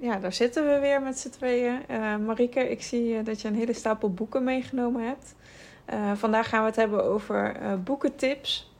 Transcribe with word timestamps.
ja, 0.00 0.18
daar 0.18 0.32
zitten 0.32 0.66
we 0.66 0.78
weer 0.78 1.02
met 1.02 1.18
z'n 1.18 1.30
tweeën. 1.30 1.82
Uh, 1.90 2.16
Marieke, 2.16 2.70
ik 2.70 2.82
zie 2.82 3.12
uh, 3.12 3.24
dat 3.24 3.40
je 3.40 3.48
een 3.48 3.54
hele 3.54 3.72
stapel 3.72 4.12
boeken 4.12 4.44
meegenomen 4.44 5.06
hebt. 5.06 5.34
vandaag 6.14 6.48
gaan 6.48 6.60
we 6.60 6.66
het 6.66 6.76
hebben 6.76 7.04
over 7.04 7.56
boekentips. 7.84 8.72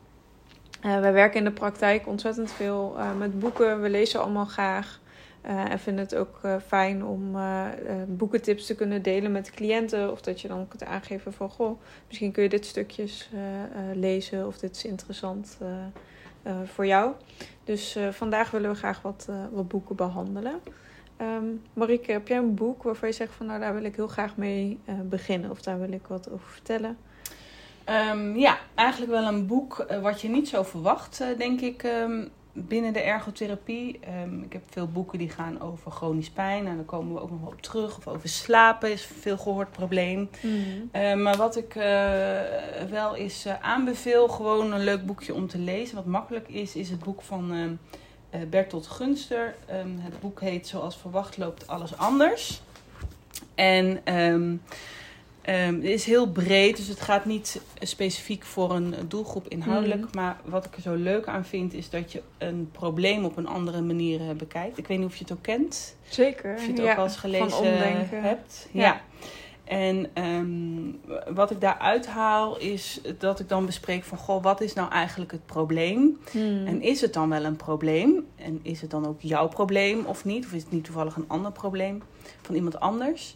wij 0.81 1.13
werken 1.13 1.39
in 1.39 1.45
de 1.45 1.53
praktijk 1.53 2.07
ontzettend 2.07 2.53
veel 2.53 2.97
met 3.19 3.39
boeken. 3.39 3.81
We 3.81 3.91
lezen 3.91 4.21
allemaal 4.21 4.45
graag. 4.45 5.01
en 5.43 5.79
vinden 5.79 6.05
het 6.05 6.15
ook 6.15 6.41
fijn 6.67 7.05
om 7.05 7.37
boekentips 8.07 8.67
te 8.67 8.75
kunnen 8.75 9.03
delen 9.03 9.33
met 9.33 9.51
cliënten. 9.51 10.11
Of 10.13 10.21
dat 10.21 10.41
je 10.41 10.49
dan 10.49 10.69
kunt 10.69 10.85
aangeven 10.85 11.33
van... 11.33 11.51
Goh, 11.51 11.81
misschien 12.07 12.33
kun 12.33 12.43
je 12.43 12.49
dit 12.49 12.67
stukjes 12.67 13.31
lezen 13.95 14.47
of 14.47 14.59
dit 14.59 14.77
is 14.77 14.85
interessant 14.85 15.59
voor 16.65 16.87
jou. 16.87 17.13
Dus 17.65 17.99
vandaag 18.11 18.51
willen 18.51 18.71
we 18.71 18.77
graag 18.77 19.03
wat, 19.03 19.29
wat 19.53 19.69
boeken 19.69 19.97
behandelen. 19.97 20.61
Um, 21.21 21.63
Marieke, 21.73 22.13
heb 22.13 22.29
jij 22.29 22.37
een 22.37 22.55
boek 22.55 22.83
waarvan 22.83 23.09
je 23.09 23.15
zegt 23.15 23.33
van 23.35 23.47
nou 23.47 23.61
daar 23.61 23.75
wil 23.75 23.85
ik 23.85 23.97
heel 23.97 24.09
graag 24.09 24.37
mee 24.37 24.79
uh, 24.89 24.95
beginnen 25.01 25.51
of 25.51 25.63
daar 25.63 25.81
wil 25.81 25.93
ik 25.93 26.07
wat 26.07 26.31
over 26.31 26.51
vertellen? 26.51 26.97
Um, 28.11 28.37
ja, 28.37 28.59
eigenlijk 28.75 29.13
wel 29.13 29.27
een 29.27 29.47
boek 29.47 29.87
wat 30.03 30.21
je 30.21 30.29
niet 30.29 30.49
zo 30.49 30.63
verwacht, 30.63 31.23
denk 31.39 31.61
ik, 31.61 31.83
um, 31.83 32.29
binnen 32.53 32.93
de 32.93 33.01
ergotherapie. 33.01 34.01
ik 34.45 34.53
heb 34.53 34.63
veel 34.71 34.89
boeken 34.89 35.19
die 35.19 35.31
gaan 35.31 35.61
over 35.61 35.91
chronisch 35.91 36.31
pijn. 36.31 36.67
En 36.67 36.77
daar 36.77 36.85
komen 36.85 37.15
we 37.15 37.21
ook 37.21 37.31
nog 37.31 37.41
wel 37.41 37.51
op 37.51 37.63
terug. 37.63 37.97
Of 37.97 38.09
over 38.09 38.29
slapen 38.29 38.93
is 38.93 39.05
veel 39.21 39.39
gehoord 39.39 39.71
probleem. 39.71 40.29
Mm. 40.43 40.91
maar 41.23 41.37
wat 41.37 41.57
ik 41.57 41.73
wel 42.91 43.19
uh, 43.19 43.29
aanbeveel, 43.61 44.29
gewoon 44.29 44.73
een 44.73 44.85
leuk 44.85 45.07
boekje 45.07 45.35
om 45.35 45.49
te 45.49 45.59
lezen. 45.59 45.97
Wat 45.97 46.07
makkelijk 46.07 46.49
is, 46.49 46.77
is 46.77 46.91
het 46.91 47.03
boek 47.05 47.23
van 47.23 47.79
Bertolt 48.51 48.87
Gunster. 48.87 49.55
Um, 49.71 49.99
het 49.99 50.21
boek 50.21 50.41
heet 50.41 50.67
Zoals 50.67 50.97
verwacht 50.97 51.37
loopt 51.37 51.67
alles 51.67 51.97
anders. 51.97 52.61
En 53.55 54.15
um, 54.15 54.63
um, 55.49 55.75
het 55.75 55.85
is 55.85 56.05
heel 56.05 56.31
breed, 56.31 56.77
dus 56.77 56.87
het 56.87 57.01
gaat 57.01 57.25
niet 57.25 57.61
specifiek 57.81 58.45
voor 58.45 58.71
een 58.71 58.95
doelgroep 59.09 59.49
inhoudelijk. 59.49 60.01
Mm. 60.01 60.09
Maar 60.13 60.37
wat 60.45 60.65
ik 60.65 60.77
er 60.77 60.83
zo 60.83 60.95
leuk 60.95 61.27
aan 61.27 61.45
vind, 61.45 61.75
is 61.75 61.91
dat 61.91 62.13
je 62.13 62.23
een 62.39 62.69
probleem 62.73 63.25
op 63.25 63.37
een 63.37 63.47
andere 63.49 63.81
manier 63.81 64.21
uh, 64.21 64.31
bekijkt. 64.31 64.79
Ik 64.79 64.87
weet 64.87 64.99
niet 64.99 65.07
of 65.07 65.17
je 65.17 65.25
het 65.25 65.33
ook 65.33 65.43
kent. 65.43 65.97
Zeker. 66.09 66.55
Of 66.55 66.63
je 66.63 66.73
het 66.73 66.79
ja, 66.79 66.91
ook 66.91 66.99
al 66.99 67.05
eens 67.05 67.17
gelezen 67.17 67.79
hebt. 68.23 68.69
ja. 68.73 68.83
ja. 68.83 69.01
En 69.69 70.11
um, 70.15 71.01
wat 71.35 71.51
ik 71.51 71.61
daaruit 71.61 72.07
haal 72.07 72.59
is 72.59 73.01
dat 73.19 73.41
ik 73.41 73.49
dan 73.49 73.67
bespreek 73.67 74.05
van... 74.05 74.19
Goh, 74.19 74.43
wat 74.43 74.61
is 74.61 74.73
nou 74.73 74.91
eigenlijk 74.91 75.33
het 75.33 75.47
probleem? 75.47 76.19
Hmm. 76.31 76.67
En 76.67 76.83
is 76.83 77.01
het 77.01 77.13
dan 77.13 77.29
wel 77.29 77.45
een 77.45 77.57
probleem? 77.57 78.27
En 78.37 78.61
is 78.63 78.81
het 78.81 78.91
dan 78.91 79.07
ook 79.07 79.21
jouw 79.21 79.49
probleem 79.49 80.05
of 80.05 80.25
niet? 80.25 80.45
Of 80.45 80.53
is 80.53 80.63
het 80.63 80.73
niet 80.73 80.85
toevallig 80.85 81.17
een 81.17 81.29
ander 81.29 81.53
probleem 81.53 82.03
van 82.43 82.55
iemand 82.55 82.81
anders? 82.81 83.35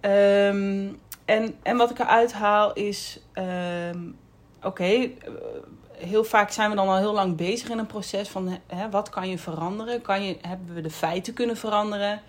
Um, 0.00 0.98
en, 1.24 1.54
en 1.62 1.76
wat 1.76 1.90
ik 1.90 1.98
eruit 1.98 2.32
haal 2.32 2.72
is... 2.72 3.20
Um, 3.92 4.16
Oké, 4.62 4.82
okay, 4.82 5.16
heel 5.92 6.24
vaak 6.24 6.50
zijn 6.50 6.70
we 6.70 6.76
dan 6.76 6.88
al 6.88 6.96
heel 6.96 7.12
lang 7.12 7.36
bezig 7.36 7.68
in 7.68 7.78
een 7.78 7.86
proces 7.86 8.28
van... 8.28 8.58
Hè, 8.66 8.90
wat 8.90 9.08
kan 9.08 9.28
je 9.28 9.38
veranderen? 9.38 10.02
Kan 10.02 10.24
je, 10.24 10.36
hebben 10.40 10.74
we 10.74 10.80
de 10.80 10.90
feiten 10.90 11.32
kunnen 11.32 11.56
veranderen? 11.56 12.20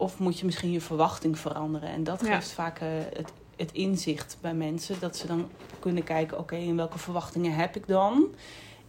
Of 0.00 0.18
moet 0.18 0.38
je 0.38 0.44
misschien 0.44 0.70
je 0.70 0.80
verwachting 0.80 1.38
veranderen? 1.38 1.88
En 1.88 2.04
dat 2.04 2.22
geeft 2.22 2.50
vaak 2.50 2.80
uh, 2.80 2.88
het, 3.12 3.32
het 3.56 3.72
inzicht 3.72 4.38
bij 4.40 4.54
mensen. 4.54 5.00
Dat 5.00 5.16
ze 5.16 5.26
dan 5.26 5.48
kunnen 5.78 6.04
kijken, 6.04 6.38
oké, 6.38 6.54
okay, 6.54 6.66
in 6.66 6.76
welke 6.76 6.98
verwachtingen 6.98 7.54
heb 7.54 7.76
ik 7.76 7.86
dan? 7.86 8.26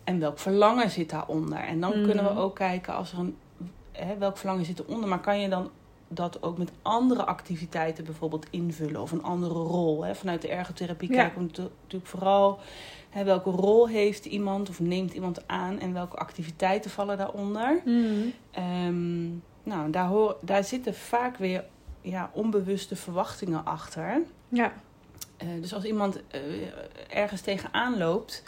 En 0.03 0.19
welk 0.19 0.39
verlangen 0.39 0.89
zit 0.89 1.09
daaronder? 1.09 1.57
En 1.57 1.79
dan 1.79 1.99
mm. 1.99 2.05
kunnen 2.05 2.23
we 2.23 2.39
ook 2.39 2.55
kijken 2.55 2.93
als 2.95 3.11
er 3.11 3.19
een... 3.19 3.37
Hè, 3.91 4.17
welk 4.17 4.37
verlangen 4.37 4.65
zit 4.65 4.79
eronder? 4.79 5.09
Maar 5.09 5.19
kan 5.19 5.39
je 5.39 5.49
dan 5.49 5.69
dat 6.07 6.43
ook 6.43 6.57
met 6.57 6.71
andere 6.81 7.25
activiteiten 7.25 8.03
bijvoorbeeld 8.03 8.47
invullen? 8.49 9.01
Of 9.01 9.11
een 9.11 9.23
andere 9.23 9.53
rol? 9.53 10.03
Hè? 10.03 10.15
Vanuit 10.15 10.41
de 10.41 10.47
ergotherapie 10.47 11.11
ja. 11.11 11.15
kijken 11.15 11.41
we 11.41 11.43
natuurlijk 11.45 12.07
vooral... 12.07 12.59
Hè, 13.09 13.23
welke 13.23 13.49
rol 13.49 13.87
heeft 13.87 14.25
iemand 14.25 14.69
of 14.69 14.79
neemt 14.79 15.13
iemand 15.13 15.47
aan 15.47 15.79
en 15.79 15.93
welke 15.93 16.17
activiteiten 16.17 16.91
vallen 16.91 17.17
daaronder? 17.17 17.81
Mm. 17.85 18.33
Um, 18.87 19.43
nou, 19.63 19.91
daar, 19.91 20.07
hoor, 20.07 20.37
daar 20.41 20.63
zitten 20.63 20.95
vaak 20.95 21.37
weer 21.37 21.63
ja, 22.01 22.29
onbewuste 22.33 22.95
verwachtingen 22.95 23.65
achter. 23.65 24.21
Ja. 24.49 24.73
Uh, 25.43 25.61
dus 25.61 25.73
als 25.73 25.83
iemand 25.83 26.19
uh, 26.35 26.41
ergens 27.09 27.41
tegenaan 27.41 27.97
loopt, 27.97 28.43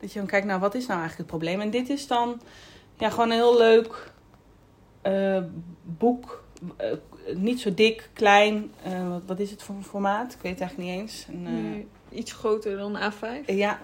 dat 0.00 0.12
je 0.12 0.18
dan 0.18 0.28
kijkt, 0.28 0.46
nou, 0.46 0.60
wat 0.60 0.74
is 0.74 0.86
nou 0.86 1.00
eigenlijk 1.00 1.30
het 1.30 1.38
probleem? 1.38 1.60
En 1.60 1.70
dit 1.70 1.88
is 1.88 2.06
dan 2.06 2.40
ja, 2.98 3.10
gewoon 3.10 3.30
een 3.30 3.36
heel 3.36 3.58
leuk 3.58 4.12
uh, 5.02 5.42
boek. 5.82 6.44
niet 7.34 7.60
zo 7.60 7.74
dik, 7.74 8.10
klein. 8.12 8.72
Wat, 9.08 9.22
wat, 9.26 9.38
is 9.38 9.50
het 9.50 9.62
voor 9.62 9.74
een 9.74 9.84
formaat? 9.84 10.32
Ik 10.32 10.40
weet 10.40 10.52
het 10.52 10.60
eigenlijk 10.60 10.90
niet 10.90 11.00
eens. 11.00 11.26
Een, 11.28 11.42
nee, 11.42 11.86
iets 12.10 12.32
groter 12.32 12.76
dan 12.76 12.98
A5. 12.98 13.44
Ja. 13.46 13.80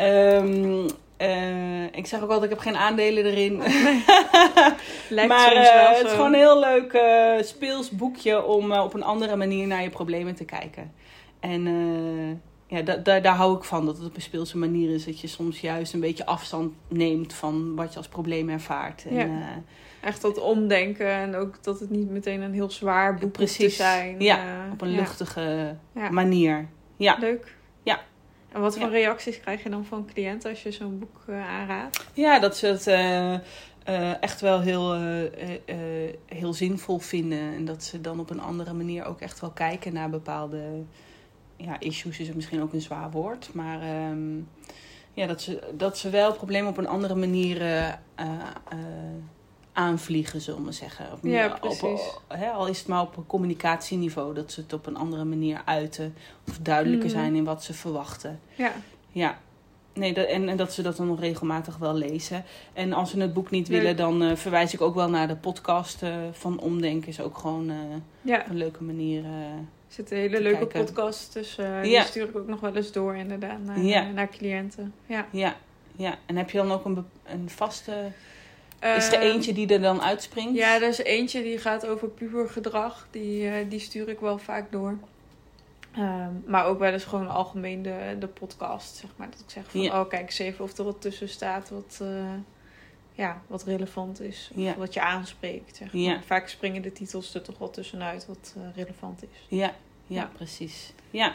Um, 0.00 0.86
uh, 1.18 1.84
ik 1.84 2.06
zeg 2.06 2.22
ook 2.22 2.30
altijd, 2.30 2.50
ik 2.50 2.56
heb 2.56 2.66
geen 2.66 2.76
aandelen 2.76 3.24
erin. 3.24 3.62
Lijkt 5.08 5.28
maar 5.28 5.54
uh, 5.54 5.96
het 5.96 6.06
is 6.06 6.12
gewoon 6.12 6.32
een 6.32 6.38
heel 6.38 6.60
leuk 6.60 6.92
uh, 6.92 7.46
speels 7.46 7.90
boekje 7.90 8.44
om 8.44 8.72
op 8.72 8.94
een 8.94 9.02
andere 9.02 9.36
manier 9.36 9.66
naar 9.66 9.82
je 9.82 9.90
problemen 9.90 10.34
te 10.34 10.44
kijken. 10.44 10.92
En 11.40 11.62
ja, 12.66 12.82
da 12.82 12.96
da 12.96 13.20
daar 13.20 13.34
hou 13.34 13.56
ik 13.56 13.64
van, 13.64 13.86
dat 13.86 13.96
het 13.96 14.06
op 14.06 14.14
een 14.14 14.22
speelse 14.22 14.58
manier 14.58 14.94
is. 14.94 15.04
Dat 15.04 15.20
je 15.20 15.26
soms 15.26 15.60
juist 15.60 15.92
een 15.92 16.00
beetje 16.00 16.26
afstand 16.26 16.72
neemt 16.88 17.32
van 17.32 17.74
wat 17.74 17.92
je 17.92 17.98
als 17.98 18.08
probleem 18.08 18.48
ervaart. 18.48 19.04
En, 19.08 19.14
ja. 19.14 19.62
Echt 20.00 20.22
dat 20.22 20.38
omdenken 20.38 21.08
en 21.08 21.34
ook 21.34 21.62
dat 21.62 21.80
het 21.80 21.90
niet 21.90 22.10
meteen 22.10 22.40
een 22.40 22.52
heel 22.52 22.70
zwaar 22.70 23.14
boek 23.14 23.32
Precies. 23.32 23.76
te 23.76 23.82
zijn. 23.82 24.20
Ja, 24.20 24.68
op 24.72 24.80
een 24.80 24.94
luchtige 24.94 25.76
manier. 26.10 26.68
Ja. 26.96 27.16
Leuk. 27.20 27.56
Ja. 27.82 28.00
En 28.54 28.60
wat 28.60 28.78
voor 28.78 28.86
ja. 28.86 28.92
reacties 28.92 29.40
krijg 29.40 29.62
je 29.62 29.70
dan 29.70 29.84
van 29.84 30.06
cliënten 30.12 30.50
als 30.50 30.62
je 30.62 30.72
zo'n 30.72 30.98
boek 30.98 31.22
uh, 31.30 31.48
aanraadt? 31.48 32.06
Ja, 32.12 32.38
dat 32.38 32.56
ze 32.56 32.66
het 32.66 32.86
uh, 32.86 33.32
uh, 33.94 34.22
echt 34.22 34.40
wel 34.40 34.60
heel, 34.60 34.92
heel 36.26 36.52
zinvol 36.52 36.98
vinden. 36.98 37.54
En 37.54 37.64
dat 37.64 37.84
ze 37.84 38.00
dan 38.00 38.20
op 38.20 38.30
een 38.30 38.40
andere 38.40 38.72
manier 38.72 39.04
ook 39.04 39.20
echt 39.20 39.40
wel 39.40 39.50
kijken 39.50 39.92
naar 39.92 40.10
bepaalde 40.10 40.62
ja, 41.56 41.80
issues. 41.80 42.18
Is 42.18 42.32
misschien 42.32 42.62
ook 42.62 42.72
een 42.72 42.80
zwaar 42.80 43.10
woord. 43.10 43.50
Maar 43.52 44.10
um, 44.10 44.48
ja, 45.12 45.26
dat, 45.26 45.42
ze, 45.42 45.72
dat 45.76 45.98
ze 45.98 46.10
wel 46.10 46.26
het 46.26 46.36
probleem 46.36 46.66
op 46.66 46.76
een 46.76 46.88
andere 46.88 47.14
manier 47.14 47.62
aanvliegen, 49.74 50.40
zullen 50.40 50.64
we 50.64 50.72
zeggen. 50.72 51.12
Op, 51.12 51.18
ja, 51.22 51.48
precies. 51.60 51.82
Op, 51.82 52.22
al 52.54 52.66
is 52.66 52.78
het 52.78 52.88
maar 52.88 53.00
op 53.00 53.16
een 53.16 53.26
communicatieniveau, 53.26 54.34
dat 54.34 54.52
ze 54.52 54.60
het 54.60 54.72
op 54.72 54.86
een 54.86 54.96
andere 54.96 55.24
manier 55.24 55.62
uiten. 55.64 56.14
Of 56.48 56.58
duidelijker 56.58 57.08
mm. 57.08 57.14
zijn 57.14 57.34
in 57.34 57.44
wat 57.44 57.64
ze 57.64 57.74
verwachten. 57.74 58.40
Ja. 58.54 58.72
Ja. 59.10 59.38
Nee, 59.92 60.14
dat, 60.14 60.26
en, 60.26 60.48
en 60.48 60.56
dat 60.56 60.72
ze 60.72 60.82
dat 60.82 60.96
dan 60.96 61.06
nog 61.06 61.20
regelmatig 61.20 61.76
wel 61.76 61.94
lezen. 61.94 62.44
En 62.72 62.92
als 62.92 63.10
ze 63.10 63.20
het 63.20 63.32
boek 63.32 63.50
niet 63.50 63.68
willen, 63.68 63.96
dan 63.96 64.22
uh, 64.22 64.36
verwijs 64.36 64.74
ik 64.74 64.80
ook 64.80 64.94
wel 64.94 65.08
naar 65.08 65.28
de 65.28 65.36
podcast 65.36 66.02
uh, 66.02 66.16
van 66.32 66.60
Omdenken. 66.60 67.08
Is 67.08 67.20
ook 67.20 67.38
gewoon 67.38 67.70
uh, 67.70 67.76
ja. 68.22 68.48
een 68.48 68.56
leuke 68.56 68.84
manier. 68.84 69.24
er 69.24 69.64
zitten 69.88 70.16
hele 70.16 70.40
leuke 70.40 70.66
kijken. 70.66 70.84
podcasts, 70.84 71.32
dus 71.32 71.56
die 71.82 71.90
ja. 71.90 72.02
stuur 72.02 72.28
ik 72.28 72.36
ook 72.36 72.46
nog 72.46 72.60
wel 72.60 72.76
eens 72.76 72.92
door 72.92 73.16
inderdaad 73.16 73.58
naar, 73.64 73.78
ja. 73.78 74.02
naar 74.02 74.28
cliënten. 74.28 74.94
Ja. 75.06 75.26
Ja. 75.30 75.56
ja, 75.96 76.18
en 76.26 76.36
heb 76.36 76.50
je 76.50 76.58
dan 76.58 76.72
ook 76.72 76.84
een, 76.84 77.06
een 77.24 77.50
vaste 77.50 78.12
is 78.84 79.12
er 79.12 79.20
eentje 79.20 79.52
die 79.52 79.68
er 79.68 79.80
dan 79.80 80.02
uitspringt? 80.02 80.56
Ja, 80.56 80.74
er 80.74 80.88
is 80.88 80.98
eentje 80.98 81.42
die 81.42 81.58
gaat 81.58 81.86
over 81.86 82.08
pubergedrag. 82.08 83.06
Die, 83.10 83.42
uh, 83.42 83.52
die 83.68 83.80
stuur 83.80 84.08
ik 84.08 84.20
wel 84.20 84.38
vaak 84.38 84.72
door. 84.72 84.98
Um, 85.98 86.44
maar 86.46 86.64
ook 86.64 86.78
wel 86.78 86.92
eens 86.92 87.04
gewoon 87.04 87.28
algemeen 87.28 87.82
de, 87.82 88.16
de 88.18 88.26
podcast, 88.26 88.96
zeg 88.96 89.10
maar. 89.16 89.30
Dat 89.30 89.40
ik 89.40 89.50
zeg 89.50 89.70
van, 89.70 89.80
ja. 89.80 90.00
oh 90.00 90.08
kijk 90.08 90.26
eens 90.26 90.38
even 90.38 90.64
of 90.64 90.78
er 90.78 90.84
wat 90.84 91.00
tussen 91.00 91.28
staat 91.28 91.70
wat, 91.70 91.98
uh, 92.02 92.32
ja, 93.12 93.42
wat 93.46 93.64
relevant 93.64 94.20
is. 94.20 94.50
Of 94.54 94.62
ja. 94.62 94.76
wat 94.76 94.94
je 94.94 95.00
aanspreekt, 95.00 95.76
zeg 95.76 95.92
maar. 95.92 96.02
Ja. 96.02 96.22
Vaak 96.22 96.48
springen 96.48 96.82
de 96.82 96.92
titels 96.92 97.34
er 97.34 97.42
toch 97.42 97.58
wel 97.58 97.70
tussenuit 97.70 98.26
wat 98.26 98.54
uh, 98.56 98.62
relevant 98.76 99.22
is. 99.22 99.46
Ja, 99.48 99.74
ja, 100.06 100.30
precies. 100.36 100.92
Ja. 101.10 101.34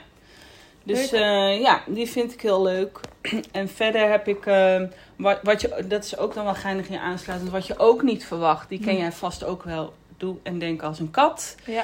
Dus 0.94 1.14
uh, 1.14 1.62
ja, 1.62 1.84
die 1.88 2.08
vind 2.08 2.34
ik 2.34 2.42
heel 2.42 2.62
leuk. 2.62 3.00
en 3.52 3.70
verder 3.70 4.10
heb 4.10 4.28
ik, 4.28 4.46
uh, 4.46 4.82
wat, 5.16 5.40
wat 5.44 5.62
je, 5.62 5.86
dat 5.88 6.04
is 6.04 6.18
ook 6.18 6.34
dan 6.34 6.44
wel 6.44 6.54
geinig 6.54 6.88
in 6.88 6.94
je 6.94 7.00
aansluitend, 7.00 7.52
wat 7.52 7.68
je 7.68 7.78
ook 7.78 8.02
niet 8.02 8.26
verwacht. 8.26 8.70
Die 8.70 8.80
ken 8.80 8.98
jij 8.98 9.12
vast 9.12 9.44
ook 9.44 9.64
wel. 9.64 9.94
Doe 10.18 10.36
en 10.44 10.60
denk 10.60 10.82
als 10.82 11.00
een 11.00 11.12
kat. 11.12 11.56
Ja. 11.66 11.84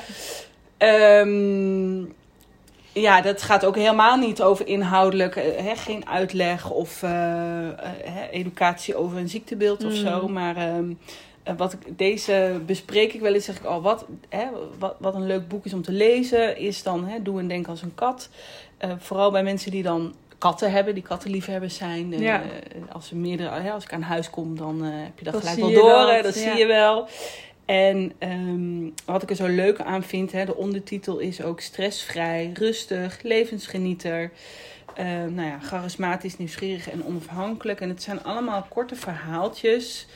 Um, 1.19 2.13
Ja, 2.93 3.21
dat 3.21 3.41
gaat 3.41 3.65
ook 3.65 3.75
helemaal 3.75 4.17
niet 4.17 4.41
over 4.41 4.67
inhoudelijk, 4.67 5.35
hè, 5.35 5.75
geen 5.75 6.07
uitleg 6.09 6.69
of 6.69 7.03
educatie 8.31 8.95
over 8.95 9.17
een 9.17 9.29
ziektebeeld 9.29 9.85
of 9.85 9.93
zo. 9.93 10.27
Mm. 10.27 10.33
Maar 10.33 10.55
ehm, 10.55 10.93
wat 11.57 11.73
ik, 11.73 11.97
deze 11.97 12.61
bespreek 12.65 13.13
ik 13.13 13.21
wel 13.21 13.33
eens, 13.33 13.45
zeg 13.45 13.57
ik 13.57 13.63
al, 13.63 13.77
oh, 13.77 13.83
wat, 13.83 14.05
hè, 14.29 14.45
wat, 14.79 14.95
wat 14.99 15.15
een 15.15 15.25
leuk 15.25 15.47
boek 15.47 15.65
is 15.65 15.73
om 15.73 15.81
te 15.81 15.91
lezen, 15.91 16.57
is 16.57 16.83
dan 16.83 17.07
hè, 17.07 17.21
Doe 17.21 17.39
en 17.39 17.47
Denk 17.47 17.67
als 17.67 17.81
een 17.81 17.95
kat. 17.95 18.29
Vooral 18.97 19.31
bij 19.31 19.43
mensen 19.43 19.71
die 19.71 19.83
dan 19.83 20.15
katten 20.37 20.71
hebben, 20.71 20.93
die 20.93 21.03
kattenliefhebbers 21.03 21.75
zijn. 21.75 22.19
Ja. 22.19 22.41
als, 22.91 23.07
ze 23.07 23.15
meerdere, 23.15 23.71
als 23.71 23.83
ik 23.83 23.93
aan 23.93 24.01
huis 24.01 24.29
kom, 24.29 24.57
dan 24.57 24.81
heb 24.81 25.19
je 25.19 25.25
dat, 25.25 25.35
gelijk 25.35 25.57
wel 25.57 25.71
door. 25.71 26.13
Dat, 26.13 26.23
dat 26.23 26.33
zie 26.35 26.55
je 26.55 26.65
wel. 26.65 27.07
En 27.65 28.13
um, 28.19 28.93
wat 29.05 29.23
ik 29.23 29.29
er 29.29 29.35
zo 29.35 29.47
leuk 29.47 29.81
aan 29.81 30.03
vind, 30.03 30.31
hè, 30.31 30.45
de 30.45 30.55
ondertitel 30.55 31.19
is 31.19 31.41
ook 31.41 31.59
stressvrij, 31.59 32.51
rustig, 32.53 33.21
levensgenieter. 33.21 34.31
Nou 35.29 35.41
ja, 35.41 35.59
charismatisch, 35.59 36.37
nieuwsgierig 36.37 36.89
en 36.89 37.05
onafhankelijk. 37.05 37.81
En 37.81 37.89
het 37.89 38.03
zijn 38.03 38.23
allemaal 38.23 38.65
korte 38.69 38.95
verhaaltjes 38.95 40.07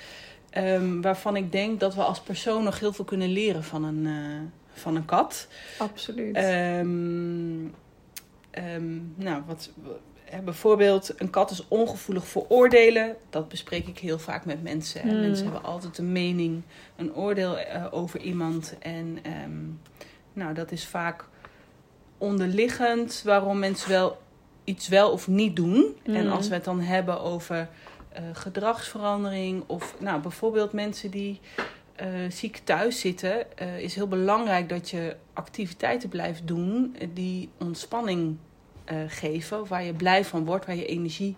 um, 0.58 1.02
waarvan 1.02 1.36
ik 1.36 1.52
denk 1.52 1.80
dat 1.80 1.96
we 1.96 2.04
als 2.04 2.20
persoon 2.20 2.64
nog 2.64 2.80
heel 2.80 2.94
veel 2.94 3.06
kunnen 3.06 3.30
leren 3.30 3.64
van 3.64 3.84
een, 3.84 4.06
uh, 4.06 4.42
van 4.74 4.96
een 4.96 5.06
kat. 5.06 5.48
Absoluut. 5.78 6.38
Um, 6.38 7.74
nou, 9.16 9.44
wat, 9.46 9.70
bijvoorbeeld, 10.44 11.14
een 11.18 11.30
kat 11.30 11.52
is 11.52 11.68
ongevoelig 11.68 12.28
voor 12.28 12.46
oordelen. 12.48 13.16
Dat 13.30 13.50
bespreek 13.50 13.88
ik 13.88 14.00
heel 14.00 14.20
vaak 14.20 14.46
met 14.46 14.64
mensen. 14.64 15.02
Hmm. 15.02 15.20
Mensen 15.20 15.46
hebben 15.46 15.64
altijd 15.64 15.98
een 15.98 16.12
mening, 16.12 16.62
een 16.96 17.16
oordeel 17.16 17.58
uh, 17.58 17.86
over 17.92 18.20
iemand. 18.20 18.76
En 18.80 19.18
um, 19.46 19.80
nou, 20.34 20.54
dat 20.54 20.72
is 20.72 20.86
vaak 20.86 21.26
onderliggend 22.18 23.22
waarom 23.26 23.60
mensen 23.60 23.90
wel 23.90 24.22
iets 24.64 24.88
wel 24.88 25.12
of 25.12 25.28
niet 25.28 25.56
doen. 25.56 25.96
En 26.04 26.22
hmm. 26.22 26.32
als 26.32 26.48
we 26.48 26.54
het 26.54 26.64
dan 26.64 26.82
hebben 26.82 27.22
over 27.22 27.70
uh, 28.14 28.20
gedragsverandering 28.34 29.64
of 29.68 29.96
nou, 30.00 30.22
bijvoorbeeld 30.22 30.74
mensen 30.74 31.12
die 31.12 31.40
uh, 32.02 32.32
ziek 32.32 32.62
thuis 32.64 33.00
zitten, 33.00 33.46
uh, 33.62 33.80
is 33.80 33.96
heel 33.96 34.08
belangrijk 34.08 34.70
dat 34.70 34.90
je 34.90 35.16
activiteiten 35.34 36.10
blijft 36.10 36.48
doen 36.48 36.96
die 37.14 37.50
ontspanning 37.58 38.38
uh, 38.92 38.98
geven. 39.08 39.68
Waar 39.68 39.84
je 39.84 39.94
blij 39.94 40.26
van 40.26 40.46
wordt, 40.46 40.66
waar 40.66 40.76
je 40.76 40.86
energie 40.86 41.36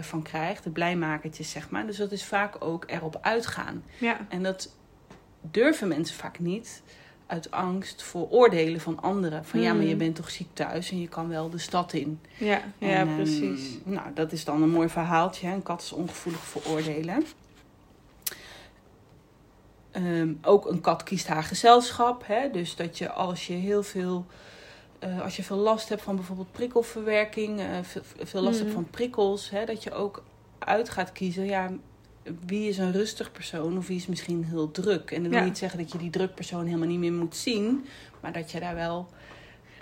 van 0.00 0.22
krijgt. 0.22 0.64
De 0.64 0.70
blijmakertjes, 0.70 1.50
zeg 1.50 1.70
maar. 1.70 1.86
Dus 1.86 1.96
dat 1.96 2.12
is 2.12 2.24
vaak 2.24 2.64
ook 2.64 2.84
erop 2.86 3.18
uitgaan. 3.20 3.84
Ja. 3.98 4.26
En 4.28 4.42
dat 4.42 4.74
durven 5.40 5.88
mensen 5.88 6.16
vaak 6.16 6.38
niet 6.38 6.82
uit 7.28 7.50
angst 7.50 8.02
voor 8.02 8.28
oordelen 8.28 8.80
van 8.80 9.00
anderen. 9.00 9.44
Van 9.44 9.60
ja, 9.60 9.72
maar 9.72 9.82
je 9.82 9.88
hmm. 9.88 9.98
bent 9.98 10.16
toch 10.16 10.30
ziek 10.30 10.48
thuis 10.52 10.90
en 10.90 11.00
je 11.00 11.08
kan 11.08 11.28
wel 11.28 11.50
de 11.50 11.58
stad 11.58 11.92
in. 11.92 12.20
Ja, 12.38 12.62
ja 12.78 12.88
ehm, 12.88 13.14
precies. 13.14 13.78
nou, 13.84 14.06
dat 14.14 14.32
is 14.32 14.44
dan 14.44 14.62
een 14.62 14.70
mooi 14.70 14.88
verhaaltje. 14.88 15.48
Een 15.48 15.62
kat 15.62 15.82
is 15.82 15.92
ongevoelig 15.92 16.40
voor 16.40 16.62
oordelen. 16.66 17.24
Um, 19.96 20.38
ook 20.42 20.66
een 20.66 20.80
kat 20.80 21.02
kiest 21.02 21.26
haar 21.26 21.42
gezelschap. 21.42 22.26
Hè? 22.26 22.50
Dus 22.50 22.76
dat 22.76 22.98
je 22.98 23.10
als 23.10 23.46
je 23.46 23.52
heel 23.52 23.82
veel 23.82 24.26
uh, 25.04 25.20
als 25.22 25.36
je 25.36 25.42
veel 25.42 25.56
last 25.56 25.88
hebt 25.88 26.02
van 26.02 26.16
bijvoorbeeld 26.16 26.52
prikkelverwerking, 26.52 27.60
uh, 27.60 27.66
veel, 27.82 28.02
veel, 28.22 28.42
last 28.42 28.56
hebt 28.58 28.68
mm. 28.68 28.74
van 28.74 28.90
prikkels, 28.90 29.50
hè, 29.50 29.64
dat 29.64 29.82
je 29.82 29.92
ook 29.92 30.22
uit 30.58 30.88
gaat 30.88 31.12
kiezen. 31.12 31.44
Ja, 31.44 31.70
wie 32.46 32.68
is 32.68 32.78
een 32.78 32.92
rustig 32.92 33.32
persoon 33.32 33.78
of 33.78 33.86
wie 33.86 33.96
is 33.96 34.06
misschien 34.06 34.44
heel 34.44 34.70
druk? 34.70 35.10
En 35.10 35.22
dat 35.22 35.32
wil 35.32 35.42
niet 35.42 35.58
zeggen 35.58 35.78
dat 35.78 35.92
je 35.92 35.98
die 35.98 36.10
druk 36.10 36.34
persoon 36.34 36.66
helemaal 36.66 36.88
niet 36.88 36.98
meer 36.98 37.12
moet 37.12 37.36
zien, 37.36 37.86
maar 38.20 38.32
dat 38.32 38.50
je 38.50 38.60
daar 38.60 38.74
wel 38.74 39.08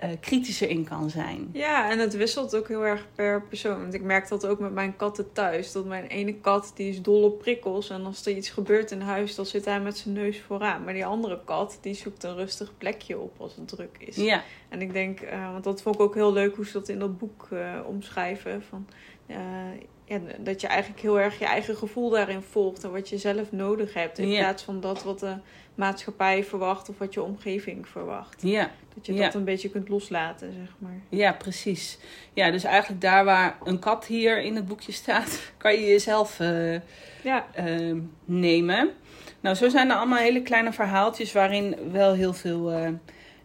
uh, 0.05 0.11
kritischer 0.21 0.69
in 0.69 0.85
kan 0.85 1.11
zijn. 1.11 1.49
Ja, 1.53 1.91
en 1.91 1.99
het 1.99 2.17
wisselt 2.17 2.57
ook 2.57 2.69
heel 2.69 2.87
erg 2.87 3.07
per 3.15 3.43
persoon. 3.43 3.81
Want 3.81 3.95
ik 3.95 4.03
merk 4.03 4.29
dat 4.29 4.47
ook 4.47 4.59
met 4.59 4.73
mijn 4.73 4.97
katten 4.97 5.33
thuis. 5.33 5.73
Dat 5.73 5.85
mijn 5.85 6.07
ene 6.07 6.35
kat 6.35 6.73
die 6.75 6.89
is 6.89 7.03
dol 7.03 7.23
op 7.23 7.39
prikkels. 7.39 7.91
En 7.91 8.05
als 8.05 8.27
er 8.27 8.37
iets 8.37 8.51
gebeurt 8.51 8.91
in 8.91 9.01
huis, 9.01 9.35
dan 9.35 9.47
zit 9.47 9.65
hij 9.65 9.81
met 9.81 9.99
zijn 9.99 10.15
neus 10.15 10.41
vooraan. 10.41 10.85
Maar 10.85 10.95
die 10.95 11.07
andere 11.07 11.41
kat, 11.45 11.79
die 11.81 11.95
zoekt 11.95 12.23
een 12.23 12.35
rustig 12.35 12.73
plekje 12.79 13.19
op 13.19 13.35
als 13.41 13.57
het 13.57 13.69
druk 13.69 13.97
is. 13.99 14.17
Ja. 14.17 14.43
En 14.69 14.81
ik 14.81 14.93
denk, 14.93 15.21
uh, 15.21 15.53
want 15.53 15.65
dat 15.65 15.83
vond 15.83 15.95
ik 15.95 16.01
ook 16.01 16.15
heel 16.15 16.33
leuk 16.33 16.57
hoe 16.57 16.67
ze 16.67 16.73
dat 16.73 16.89
in 16.89 16.99
dat 16.99 17.19
boek 17.19 17.49
uh, 17.53 17.81
omschrijven. 17.87 18.63
Van, 18.63 18.87
ja, 20.09 20.19
dat 20.39 20.61
je 20.61 20.67
eigenlijk 20.67 21.03
heel 21.03 21.21
erg 21.21 21.39
je 21.39 21.45
eigen 21.45 21.77
gevoel 21.77 22.11
daarin 22.11 22.43
volgt. 22.43 22.85
En 22.85 22.93
wat 22.93 23.09
je 23.09 23.19
zelf 23.19 23.53
nodig 23.53 23.95
hebt. 23.95 24.19
In 24.19 24.29
plaats 24.29 24.63
van 24.63 24.81
dat 24.81 25.03
wat 25.03 25.21
de 25.21 25.35
maatschappij 25.75 26.45
verwacht 26.45 26.89
of 26.89 26.99
wat 26.99 27.15
je 27.15 27.23
omgeving 27.23 27.89
verwacht. 27.89 28.43
Ja. 28.43 28.71
Dat 28.95 29.07
je 29.07 29.15
dat 29.15 29.35
een 29.35 29.45
beetje 29.45 29.71
kunt 29.71 29.89
loslaten, 29.89 30.53
zeg 30.53 30.75
maar. 30.79 31.01
Ja, 31.09 31.33
precies. 31.33 31.99
Ja, 32.33 32.51
dus 32.51 32.65
eigenlijk 32.65 33.01
daar 33.01 33.25
waar 33.25 33.59
een 33.65 33.79
kat 33.79 34.07
hier 34.07 34.43
in 34.43 34.57
het 34.57 34.67
boekje 34.67 34.93
staat, 34.93 35.41
kan 35.57 35.73
je 35.73 35.87
jezelf 35.87 36.41
uh, 36.41 36.81
ja. 37.23 37.47
uh, 37.59 38.01
nemen. 38.25 38.91
Nou, 39.41 39.57
zo 39.57 39.69
zijn 39.69 39.91
er 39.91 39.97
allemaal 39.97 40.19
hele 40.19 40.43
kleine 40.43 40.73
verhaaltjes 40.73 41.33
waarin 41.33 41.77
wel 41.93 42.13
heel 42.13 42.33
veel 42.33 42.73
uh, 42.73 42.89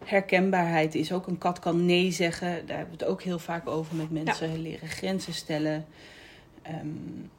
herkenbaarheid 0.04 0.94
is. 0.94 1.12
Ook 1.12 1.26
een 1.26 1.38
kat 1.38 1.58
kan 1.58 1.86
nee 1.86 2.10
zeggen. 2.10 2.66
Daar 2.66 2.76
hebben 2.76 2.98
we 2.98 3.04
het 3.04 3.12
ook 3.12 3.22
heel 3.22 3.38
vaak 3.38 3.68
over 3.68 3.96
met 3.96 4.10
mensen. 4.10 4.52
Ja. 4.52 4.58
Leren 4.58 4.88
grenzen 4.88 5.34
stellen. 5.34 5.86
Um, 6.66 7.30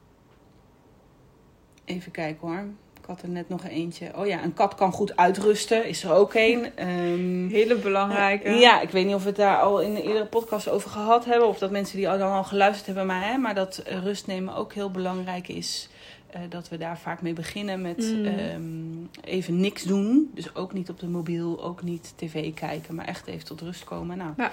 even 1.85 2.11
kijken 2.11 2.47
hoor. 2.47 2.65
Ik 3.03 3.09
had 3.09 3.21
er 3.21 3.29
net 3.29 3.49
nog 3.49 3.67
eentje. 3.67 4.11
Oh 4.15 4.25
ja, 4.25 4.43
een 4.43 4.53
kat 4.53 4.75
kan 4.75 4.91
goed 4.91 5.17
uitrusten. 5.17 5.85
Is 5.85 6.03
er 6.03 6.11
ook 6.11 6.33
een. 6.33 6.87
Um, 6.89 7.49
Hele 7.59 7.75
belangrijke. 7.75 8.49
ja, 8.49 8.81
ik 8.81 8.89
weet 8.89 9.05
niet 9.05 9.15
of 9.15 9.21
we 9.21 9.27
het 9.27 9.37
daar 9.37 9.57
al 9.57 9.81
in 9.81 9.95
eerdere 9.95 10.25
podcast 10.25 10.69
over 10.69 10.89
gehad 10.89 11.25
hebben. 11.25 11.47
Of 11.47 11.57
dat 11.57 11.71
mensen 11.71 11.97
die 11.97 12.09
al 12.09 12.17
dan 12.17 12.31
al 12.31 12.43
geluisterd 12.43 12.85
hebben. 12.85 13.05
Maar, 13.05 13.31
hè, 13.31 13.37
maar 13.37 13.55
dat 13.55 13.83
rust 13.85 14.27
nemen 14.27 14.55
ook 14.55 14.73
heel 14.73 14.91
belangrijk 14.91 15.47
is. 15.47 15.89
Uh, 16.35 16.41
dat 16.49 16.69
we 16.69 16.77
daar 16.77 16.97
vaak 16.97 17.21
mee 17.21 17.33
beginnen 17.33 17.81
met 17.81 17.97
mm. 17.97 18.25
um, 18.25 19.09
even 19.23 19.59
niks 19.59 19.83
doen. 19.83 20.31
Dus 20.33 20.55
ook 20.55 20.73
niet 20.73 20.89
op 20.89 20.99
de 20.99 21.07
mobiel, 21.07 21.63
ook 21.63 21.83
niet 21.83 22.13
tv 22.15 22.53
kijken. 22.53 22.95
Maar 22.95 23.05
echt 23.05 23.27
even 23.27 23.45
tot 23.45 23.61
rust 23.61 23.83
komen. 23.83 24.17
Nou, 24.17 24.33
ja. 24.37 24.51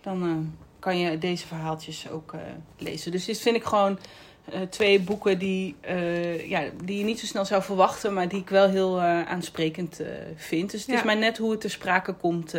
dan 0.00 0.26
uh, 0.26 0.36
kan 0.80 0.98
je 0.98 1.18
deze 1.18 1.46
verhaaltjes 1.46 2.10
ook 2.10 2.32
uh, 2.32 2.40
lezen. 2.78 3.12
Dus 3.12 3.24
dit 3.24 3.38
vind 3.38 3.56
ik 3.56 3.64
gewoon 3.64 3.98
uh, 4.54 4.60
twee 4.60 5.00
boeken 5.00 5.38
die, 5.38 5.74
uh, 5.90 6.48
ja, 6.48 6.62
die 6.84 6.98
je 6.98 7.04
niet 7.04 7.20
zo 7.20 7.26
snel 7.26 7.44
zou 7.44 7.62
verwachten, 7.62 8.14
maar 8.14 8.28
die 8.28 8.40
ik 8.40 8.48
wel 8.48 8.68
heel 8.68 9.00
aansprekend 9.00 10.00
vind. 10.36 10.70
Dus 10.70 10.80
het 10.80 10.90
ja. 10.90 10.96
is 10.96 11.04
maar 11.04 11.16
net 11.16 11.38
hoe 11.38 11.50
het 11.50 11.60
ter 11.60 11.70
sprake 11.70 12.12
komt 12.12 12.54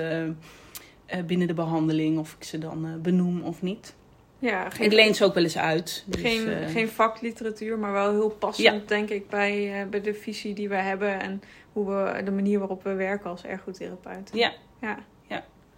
binnen 1.25 1.47
de 1.47 1.53
behandeling, 1.53 2.17
of 2.17 2.35
ik 2.39 2.43
ze 2.43 2.57
dan 2.57 3.01
benoem 3.01 3.41
of 3.41 3.61
niet. 3.61 3.93
Ja, 4.39 4.69
geen, 4.69 4.85
ik 4.85 4.93
leen 4.93 5.15
ze 5.15 5.25
ook 5.25 5.33
wel 5.33 5.43
eens 5.43 5.57
uit. 5.57 6.03
Dus, 6.07 6.21
geen, 6.21 6.69
geen 6.69 6.89
vakliteratuur, 6.89 7.79
maar 7.79 7.91
wel 7.91 8.11
heel 8.11 8.29
passend, 8.29 8.81
ja. 8.81 8.87
denk 8.87 9.09
ik, 9.09 9.29
bij, 9.29 9.87
bij 9.89 10.01
de 10.01 10.13
visie 10.13 10.53
die 10.53 10.69
we 10.69 10.75
hebben 10.75 11.19
en 11.19 11.41
hoe 11.73 11.85
we, 11.85 12.23
de 12.23 12.31
manier 12.31 12.59
waarop 12.59 12.83
we 12.83 12.93
werken 12.93 13.29
als 13.29 13.43
ergotherapeut. 13.43 14.29
Ja. 14.33 14.53
ja. 14.81 14.97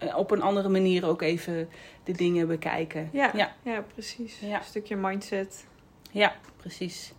Ja. 0.06 0.16
Op 0.16 0.32
een 0.32 0.42
andere 0.42 0.70
manier 0.70 1.06
ook 1.06 1.22
even 1.22 1.70
de 2.04 2.12
dingen 2.12 2.48
bekijken. 2.48 3.10
Ja, 3.12 3.32
ja. 3.34 3.52
ja 3.64 3.84
precies. 3.94 4.40
Ja. 4.40 4.58
Een 4.58 4.64
stukje 4.64 4.96
mindset. 4.96 5.66
Ja, 6.12 6.34
precies. 6.58 7.14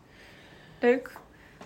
Leuk. 0.80 1.22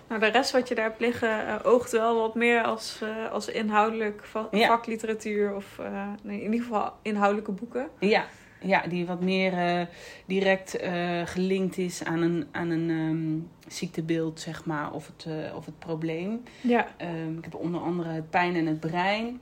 Nou, 0.07 0.21
de 0.21 0.27
rest 0.27 0.51
wat 0.51 0.67
je 0.67 0.75
daar 0.75 0.85
hebt 0.85 0.99
liggen 0.99 1.47
uh, 1.47 1.55
oogt 1.63 1.91
wel 1.91 2.19
wat 2.19 2.35
meer 2.35 2.63
als, 2.63 2.99
uh, 3.03 3.31
als 3.31 3.47
inhoudelijk 3.47 4.25
va 4.25 4.47
ja. 4.51 4.67
vakliteratuur 4.67 5.55
of 5.55 5.77
uh, 5.79 6.07
in 6.23 6.41
ieder 6.41 6.61
geval 6.61 6.93
inhoudelijke 7.01 7.51
boeken. 7.51 7.89
Ja, 7.99 8.25
ja 8.61 8.87
die 8.87 9.05
wat 9.05 9.21
meer 9.21 9.87
direct 10.25 10.77
gelinkt 11.25 11.77
is 11.77 12.03
aan 12.03 12.21
een, 12.21 12.47
aan 12.51 12.69
een 12.69 12.89
um, 12.89 13.49
ziektebeeld, 13.67 14.39
zeg 14.39 14.65
maar, 14.65 14.93
of 14.93 15.07
het, 15.07 15.27
of 15.55 15.65
het 15.65 15.79
probleem. 15.79 16.43
Ja. 16.61 16.87
Um, 17.01 17.37
ik 17.37 17.43
heb 17.43 17.55
onder 17.55 17.81
andere 17.81 18.09
het 18.09 18.29
pijn 18.29 18.55
en 18.55 18.65
het 18.65 18.79
brein. 18.79 19.39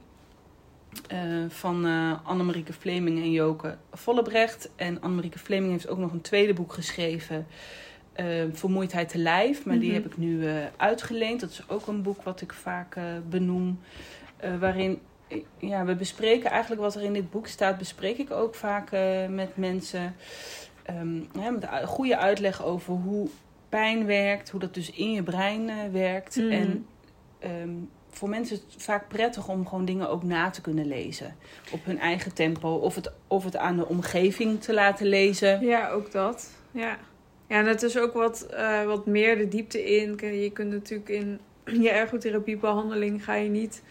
Uh, 1.13 1.45
van 1.49 1.85
uh, 1.85 2.13
Annemarieke 2.23 2.73
Fleming 2.73 3.17
en 3.17 3.31
Joke 3.31 3.77
Vollebrecht. 3.91 4.69
En 4.75 5.01
Annemarieke 5.01 5.39
Fleming 5.39 5.71
heeft 5.71 5.87
ook 5.87 5.97
nog 5.97 6.11
een 6.11 6.21
tweede 6.21 6.53
boek 6.53 6.73
geschreven. 6.73 7.47
Uh, 8.19 8.43
Vermoeidheid 8.51 9.09
te 9.09 9.17
lijf. 9.17 9.65
Maar 9.65 9.75
mm 9.75 9.81
-hmm. 9.81 9.89
die 9.89 9.93
heb 9.93 10.05
ik 10.05 10.17
nu 10.17 10.47
uitgeleend. 10.77 11.39
Dat 11.39 11.49
is 11.49 11.69
ook 11.69 11.87
een 11.87 12.01
boek 12.01 12.23
wat 12.23 12.41
ik 12.41 12.53
vaak 12.53 12.97
benoem. 13.29 13.79
waarin 14.59 14.99
ja, 15.57 15.85
we 15.85 15.95
bespreken 15.95 16.49
eigenlijk 16.49 16.81
wat 16.81 16.95
er 16.95 17.03
in 17.03 17.13
dit 17.13 17.29
boek 17.29 17.47
staat. 17.47 17.77
Bespreek 17.77 18.17
ik 18.17 18.31
ook 18.31 18.55
vaak 18.55 18.91
met 19.29 19.57
mensen. 19.57 20.15
Um, 20.89 21.27
ja, 21.39 21.49
met 21.49 21.67
goede 21.85 22.17
uitleg 22.17 22.63
over 22.63 22.93
hoe 22.93 23.29
pijn 23.69 24.05
werkt. 24.05 24.49
Hoe 24.49 24.59
dat 24.59 24.73
dus 24.73 24.91
in 24.91 25.11
je 25.11 25.23
brein 25.23 25.91
werkt. 25.91 26.35
Mm 26.35 26.43
-hmm. 26.43 26.51
En 26.51 26.85
um, 27.61 27.89
voor 28.17 28.29
mensen 28.29 28.55
is 28.55 28.73
het 28.73 28.83
vaak 28.83 29.07
prettig 29.07 29.47
om 29.47 29.67
gewoon 29.67 29.85
dingen 29.85 30.09
ook 30.09 30.23
na 30.23 30.49
te 30.49 30.61
kunnen 30.61 30.87
lezen. 30.87 31.35
Op 31.71 31.85
hun 31.85 31.99
eigen 31.99 32.33
tempo. 32.33 32.69
Of 32.69 32.95
het, 32.95 33.11
of 33.27 33.43
het 33.43 33.57
aan 33.57 33.77
de 33.77 33.87
omgeving 33.87 34.61
te 34.61 34.73
laten 34.73 35.07
lezen. 35.07 35.65
Ja, 35.65 35.89
ook 35.89 36.11
dat. 36.11 36.51
Ja. 36.71 36.97
Ja, 37.47 37.59
en 37.59 37.65
het 37.65 37.83
is 37.83 37.97
ook 37.97 38.13
wat, 38.13 38.47
uh, 38.51 38.83
wat 38.83 39.05
meer 39.05 39.37
de 39.37 39.47
diepte 39.47 39.95
in. 39.95 40.39
Je 40.41 40.51
kunt 40.53 40.71
natuurlijk 40.71 41.09
in 41.09 41.39
je 41.83 41.89
ergotherapiebehandeling 41.89 43.23
ga 43.23 43.35
je 43.35 43.49
niet 43.49 43.81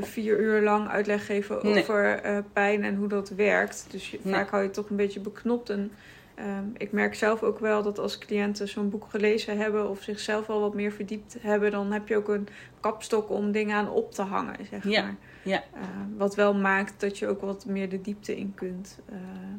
vier 0.00 0.38
uur 0.38 0.62
lang 0.62 0.88
uitleg 0.88 1.26
geven 1.26 1.62
over 1.62 2.44
pijn 2.52 2.84
en 2.84 2.96
hoe 2.96 3.08
dat 3.08 3.28
werkt. 3.28 3.86
Dus 3.90 4.10
je, 4.10 4.18
vaak 4.24 4.50
hou 4.50 4.62
je 4.62 4.68
het 4.68 4.76
toch 4.76 4.90
een 4.90 4.96
beetje 4.96 5.20
beknopt. 5.20 5.70
En 5.70 5.92
ehm, 6.34 6.64
ik 6.76 6.92
merk 6.92 7.14
zelf 7.14 7.42
ook 7.42 7.58
wel 7.58 7.82
dat 7.82 7.98
als 7.98 8.18
cliënten 8.18 8.68
zo'n 8.68 8.90
boek 8.90 9.06
gelezen 9.10 9.58
hebben 9.58 9.90
of 9.90 10.02
zichzelf 10.02 10.48
al 10.48 10.60
wat 10.60 10.74
meer 10.74 10.92
verdiept 10.92 11.36
hebben, 11.40 11.70
dan 11.70 11.92
heb 11.92 12.08
je 12.08 12.16
ook 12.16 12.28
een 12.28 12.48
kapstok 12.80 13.30
om 13.30 13.52
dingen 13.52 13.76
aan 13.76 13.90
op 13.90 14.12
te 14.12 14.22
hangen, 14.22 14.56
zeg 14.70 14.88
ja. 14.88 15.02
maar. 15.02 15.14
Ja. 15.44 15.62
wat 16.16 16.34
wel 16.34 16.54
maakt 16.54 17.00
dat 17.00 17.18
je 17.18 17.26
ook 17.26 17.40
wat 17.40 17.66
meer 17.66 17.88
de 17.88 18.00
diepte 18.00 18.36
in 18.36 18.52
kunt 18.54 18.98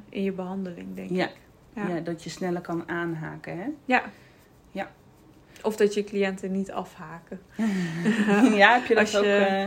in 0.10 0.24
je 0.24 0.32
behandeling, 0.32 0.96
denk 0.96 1.10
ja. 1.10 1.26
ik. 1.26 1.36
Ja. 1.74 1.88
ja, 1.88 2.00
dat 2.00 2.24
je 2.24 2.30
sneller 2.30 2.62
kan 2.62 2.90
aanhaken, 2.90 3.58
hè? 3.58 3.68
Ja. 3.86 4.04
Ja. 4.72 4.92
Of 5.62 5.76
dat 5.76 5.94
je 5.94 6.04
cliënten 6.04 6.52
niet 6.52 6.72
afhaken. 6.72 7.42
ja, 8.62 8.74
heb 8.74 8.86
je 8.86 8.96
dat 8.96 9.18
ook... 9.18 9.24
Uh... 9.24 9.66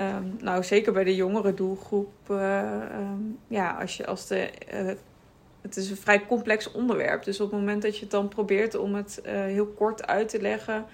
Um, 0.00 0.36
nou, 0.40 0.64
zeker 0.64 0.92
bij 0.92 1.04
de 1.04 1.14
jongere 1.14 1.54
doelgroep. 1.54 2.12
Uh, 2.30 2.72
um, 2.98 3.38
ja, 3.48 3.70
als 3.70 3.96
je 3.96 4.06
als 4.06 4.26
de. 4.26 4.50
Uh, 4.74 4.90
het 5.60 5.76
is 5.76 5.90
een 5.90 5.96
vrij 5.96 6.26
complex 6.26 6.72
onderwerp. 6.72 7.24
Dus 7.24 7.40
op 7.40 7.50
het 7.50 7.58
moment 7.58 7.82
dat 7.82 7.94
je 7.94 8.00
het 8.00 8.10
dan 8.10 8.28
probeert 8.28 8.74
om 8.74 8.94
het 8.94 9.20
heel 9.24 9.66
kort 9.66 10.06
uit 10.06 10.28
te 10.28 10.40
leggen. 10.40 10.84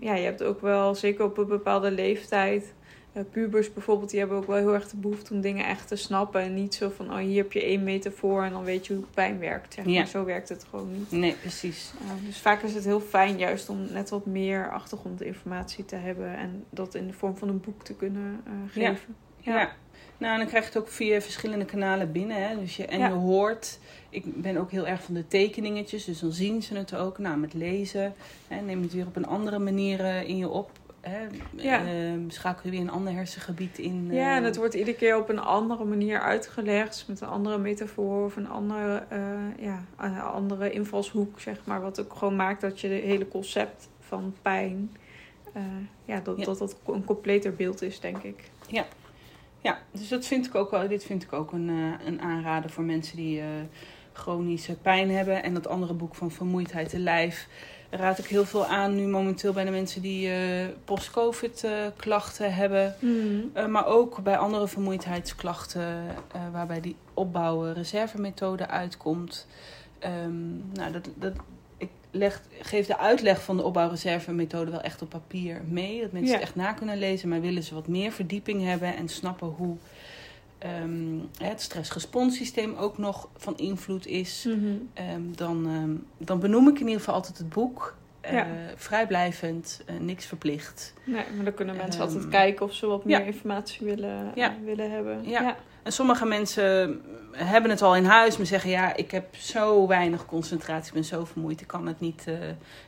ja, 0.00 0.14
je 0.14 0.24
hebt 0.24 0.42
ook 0.42 0.60
wel, 0.60 0.94
zeker 0.94 1.24
op 1.24 1.38
een 1.38 1.46
bepaalde 1.46 1.90
leeftijd. 1.90 2.72
Uh, 3.18 3.24
pubers 3.30 3.72
bijvoorbeeld, 3.72 4.10
die 4.10 4.18
hebben 4.18 4.38
ook 4.38 4.46
wel 4.46 4.56
heel 4.56 4.74
erg 4.74 4.88
de 4.88 4.96
behoefte 4.96 5.34
om 5.34 5.40
dingen 5.40 5.66
echt 5.66 5.88
te 5.88 5.96
snappen. 5.96 6.40
En 6.40 6.54
niet 6.54 6.74
zo 6.74 6.90
van, 6.96 7.10
oh 7.10 7.16
hier 7.16 7.42
heb 7.42 7.52
je 7.52 7.62
één 7.62 7.82
meter 7.82 8.12
voor 8.12 8.42
en 8.42 8.52
dan 8.52 8.64
weet 8.64 8.86
je 8.86 8.94
hoe 8.94 9.04
pijn 9.14 9.38
werkt. 9.38 9.74
Zeg 9.74 9.84
maar. 9.84 9.94
Ja. 9.94 10.04
Zo 10.04 10.24
werkt 10.24 10.48
het 10.48 10.64
gewoon 10.70 10.92
niet. 10.92 11.10
Nee, 11.10 11.32
precies. 11.32 11.92
Uh, 12.02 12.26
dus 12.26 12.38
vaak 12.38 12.62
is 12.62 12.74
het 12.74 12.84
heel 12.84 13.00
fijn 13.00 13.38
juist 13.38 13.68
om 13.68 13.86
net 13.92 14.10
wat 14.10 14.26
meer 14.26 14.70
achtergrondinformatie 14.70 15.84
te 15.84 15.96
hebben. 15.96 16.36
En 16.36 16.64
dat 16.70 16.94
in 16.94 17.06
de 17.06 17.12
vorm 17.12 17.36
van 17.36 17.48
een 17.48 17.60
boek 17.60 17.84
te 17.84 17.94
kunnen 17.94 18.42
uh, 18.46 18.52
geven. 18.72 19.16
Ja. 19.36 19.60
ja. 19.60 19.72
Nou, 20.18 20.32
en 20.32 20.38
dan 20.38 20.48
krijg 20.48 20.64
je 20.64 20.70
het 20.70 20.78
ook 20.78 20.88
via 20.88 21.20
verschillende 21.20 21.64
kanalen 21.64 22.12
binnen. 22.12 22.48
Hè? 22.48 22.58
Dus 22.60 22.76
je, 22.76 22.86
en 22.86 22.98
je 22.98 23.08
hoort, 23.08 23.78
ik 24.10 24.42
ben 24.42 24.56
ook 24.56 24.70
heel 24.70 24.86
erg 24.86 25.02
van 25.02 25.14
de 25.14 25.28
tekeningetjes, 25.28 26.04
dus 26.04 26.20
dan 26.20 26.32
zien 26.32 26.62
ze 26.62 26.76
het 26.76 26.94
ook. 26.94 27.18
Nou, 27.18 27.36
met 27.36 27.54
lezen, 27.54 28.14
hè, 28.48 28.60
neem 28.60 28.82
het 28.82 28.92
weer 28.92 29.06
op 29.06 29.16
een 29.16 29.26
andere 29.26 29.58
manier 29.58 30.24
in 30.26 30.36
je 30.36 30.48
op 30.48 30.70
hè, 31.00 31.26
ja. 31.50 31.82
uh, 31.84 32.12
schakel 32.28 32.60
je 32.64 32.70
weer 32.70 32.80
een 32.80 32.90
ander 32.90 33.12
hersengebied 33.12 33.78
in. 33.78 34.08
Ja, 34.12 34.36
en 34.36 34.44
het 34.44 34.56
wordt 34.56 34.74
iedere 34.74 34.96
keer 34.96 35.18
op 35.18 35.28
een 35.28 35.38
andere 35.38 35.84
manier 35.84 36.20
uitgelegd. 36.20 37.04
Met 37.08 37.20
een 37.20 37.28
andere 37.28 37.58
metafoor 37.58 38.24
of 38.24 38.36
een 38.36 38.48
andere, 38.48 39.02
uh, 39.12 39.64
ja, 39.64 39.84
een 39.96 40.20
andere 40.20 40.70
invalshoek, 40.70 41.40
zeg 41.40 41.60
maar. 41.64 41.80
Wat 41.80 42.00
ook 42.00 42.14
gewoon 42.14 42.36
maakt 42.36 42.60
dat 42.60 42.80
je 42.80 42.88
het 42.88 43.02
hele 43.02 43.28
concept 43.28 43.88
van 44.00 44.34
pijn... 44.42 44.90
Ja, 46.04 46.20
dat, 46.20 46.38
ja. 46.38 46.44
dat 46.44 46.58
dat 46.58 46.76
een 46.86 47.04
completer 47.04 47.54
beeld 47.54 47.82
is, 47.82 48.00
denk 48.00 48.22
ik. 48.22 48.50
Ja. 48.66 48.86
Ja, 49.68 49.78
dus 49.92 50.08
dat 50.08 50.26
vind 50.26 50.46
ik 50.46 50.54
ook 50.54 50.70
wel. 50.70 50.88
Dit 50.88 51.04
vind 51.04 51.22
ik 51.22 51.32
ook 51.32 51.52
een, 51.52 51.68
een 52.06 52.20
aanrader 52.20 52.70
voor 52.70 52.84
mensen 52.84 53.16
die 53.16 53.42
chronische 54.12 54.74
pijn 54.74 55.10
hebben. 55.10 55.42
En 55.42 55.54
dat 55.54 55.68
andere 55.68 55.94
boek 55.94 56.14
van 56.14 56.30
Vermoeidheid 56.30 56.88
te 56.88 56.98
lijf 56.98 57.48
raad 57.90 58.18
ik 58.18 58.26
heel 58.26 58.44
veel 58.44 58.66
aan 58.66 58.94
nu 58.94 59.06
momenteel 59.06 59.52
bij 59.52 59.64
de 59.64 59.70
mensen 59.70 60.02
die 60.02 60.28
uh, 60.28 60.66
post-covid 60.84 61.64
uh, 61.64 61.70
klachten 61.96 62.54
hebben. 62.54 62.94
Mm. 63.00 63.50
Uh, 63.56 63.66
maar 63.66 63.86
ook 63.86 64.22
bij 64.22 64.38
andere 64.38 64.68
vermoeidheidsklachten 64.68 66.02
waarbij 66.52 66.80
die 66.80 66.96
opbouwen 67.14 67.74
reservemethode 67.74 68.68
uitkomt. 68.68 69.46
Um, 70.26 70.64
nou, 70.72 70.92
dat, 70.92 71.08
dat, 71.14 71.32
ik 72.18 72.24
leg, 72.24 72.42
geef 72.60 72.86
de 72.86 72.98
uitleg 72.98 73.42
van 73.42 73.56
de 73.56 73.62
opbouwreservemethode 73.62 74.70
wel 74.70 74.80
echt 74.80 75.02
op 75.02 75.08
papier 75.08 75.62
mee. 75.68 76.00
Dat 76.00 76.12
mensen 76.12 76.32
ja. 76.32 76.38
het 76.38 76.42
echt 76.42 76.56
na 76.56 76.72
kunnen 76.72 76.98
lezen. 76.98 77.28
Maar 77.28 77.40
willen 77.40 77.62
ze 77.62 77.74
wat 77.74 77.88
meer 77.88 78.12
verdieping 78.12 78.64
hebben 78.64 78.96
en 78.96 79.08
snappen 79.08 79.48
hoe 79.48 79.76
um, 80.82 81.28
het 81.38 81.60
stressresponssysteem 81.60 82.74
ook 82.74 82.98
nog 82.98 83.28
van 83.36 83.56
invloed 83.56 84.06
is, 84.06 84.44
mm 84.46 84.52
-hmm. 84.52 84.88
um, 85.14 85.36
dan, 85.36 85.66
um, 85.66 86.06
dan 86.18 86.40
benoem 86.40 86.68
ik 86.68 86.74
in 86.74 86.86
ieder 86.86 86.98
geval 86.98 87.14
altijd 87.14 87.38
het 87.38 87.48
boek. 87.48 87.96
Ja. 88.22 88.46
Uh, 88.46 88.52
vrijblijvend, 88.76 89.82
uh, 89.90 90.00
niks 90.00 90.26
verplicht. 90.26 90.94
Nee, 91.04 91.24
maar 91.34 91.44
dan 91.44 91.54
kunnen 91.54 91.76
mensen 91.76 92.00
altijd 92.00 92.28
kijken 92.28 92.66
of 92.66 92.72
ze 92.74 92.86
wat 92.86 93.04
meer 93.04 93.18
ja. 93.18 93.24
informatie 93.24 93.86
willen, 93.86 94.32
ja. 94.34 94.50
uh, 94.50 94.64
willen 94.64 94.90
hebben. 94.90 95.28
Ja. 95.28 95.56
En 95.82 95.92
sommige 95.92 96.26
mensen 96.26 97.02
hebben 97.32 97.70
het 97.70 97.82
al 97.82 97.96
in 97.96 98.04
huis, 98.04 98.36
maar 98.36 98.46
zeggen 98.46 98.70
ja, 98.70 98.96
ik 98.96 99.10
heb 99.10 99.36
zo 99.36 99.86
weinig 99.86 100.26
concentratie, 100.26 100.86
ik 100.86 100.94
ben 100.94 101.04
zo 101.04 101.24
vermoeid, 101.24 101.60
ik 101.60 101.66
kan 101.66 101.86
het 101.86 102.00
niet, 102.00 102.24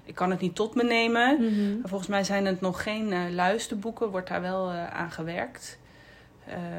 ik 0.04 0.14
kan 0.14 0.30
het 0.30 0.40
niet 0.40 0.54
tot 0.54 0.74
me 0.74 0.82
nemen. 0.82 1.36
Mm 1.40 1.48
-hmm. 1.48 1.78
Maar 1.80 1.88
volgens 1.88 2.10
mij 2.10 2.24
zijn 2.24 2.46
het 2.46 2.60
nog 2.60 2.82
geen 2.82 3.34
luisterboeken, 3.34 4.10
wordt 4.10 4.28
daar 4.28 4.40
wel 4.40 4.70
aan 4.70 5.10
gewerkt. 5.10 5.78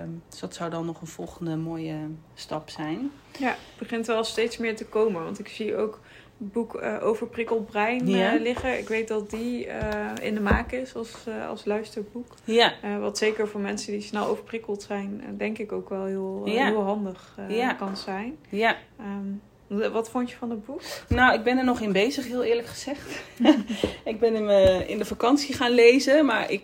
Um, 0.03 0.21
dus 0.29 0.39
dat 0.39 0.55
zou 0.55 0.69
dan 0.69 0.85
nog 0.85 1.01
een 1.01 1.07
volgende 1.07 1.55
mooie 1.55 1.95
stap 2.33 2.69
zijn. 2.69 3.11
Ja, 3.39 3.49
het 3.49 3.77
begint 3.77 4.07
wel 4.07 4.23
steeds 4.23 4.57
meer 4.57 4.75
te 4.75 4.85
komen. 4.85 5.23
Want 5.23 5.39
ik 5.39 5.47
zie 5.47 5.75
ook 5.75 5.99
boek 6.43 6.81
uh, 6.81 6.97
Overprikkeld 7.01 7.65
Brein 7.65 8.07
ja. 8.07 8.35
uh, 8.35 8.41
liggen. 8.41 8.77
Ik 8.77 8.87
weet 8.87 9.07
dat 9.07 9.29
die 9.29 9.65
uh, 9.65 9.73
in 10.21 10.33
de 10.33 10.41
maak 10.41 10.71
is 10.71 10.95
als, 10.95 11.13
als 11.47 11.65
luisterboek. 11.65 12.35
Ja. 12.43 12.73
wat 12.99 13.17
zeker 13.17 13.47
voor 13.47 13.61
mensen 13.61 13.91
die 13.91 14.01
snel 14.01 14.25
overprikkeld 14.25 14.83
zijn, 14.83 15.23
denk 15.37 15.57
ik 15.57 15.71
ook 15.71 15.89
wel 15.89 16.05
heel, 16.05 16.41
heel 16.45 16.81
handig 16.81 17.35
kan 17.77 17.97
zijn. 17.97 18.37
Ja. 18.49 18.77
Um, 18.99 19.41
wat 19.91 20.09
vond 20.09 20.29
je 20.29 20.35
van 20.35 20.49
het 20.49 20.65
boek? 20.65 20.81
Nou, 21.07 21.33
ik 21.33 21.43
ben 21.43 21.57
er 21.57 21.63
nog 21.63 21.79
in 21.79 21.91
bezig, 21.91 22.27
heel 22.27 22.43
eerlijk 22.43 22.67
gezegd. 22.67 23.23
ik 24.11 24.19
ben 24.19 24.35
in, 24.35 24.45
me, 24.45 24.83
in 24.87 24.97
de 24.97 25.05
vakantie 25.05 25.55
gaan 25.55 25.71
lezen, 25.71 26.25
maar 26.25 26.51
ik, 26.51 26.63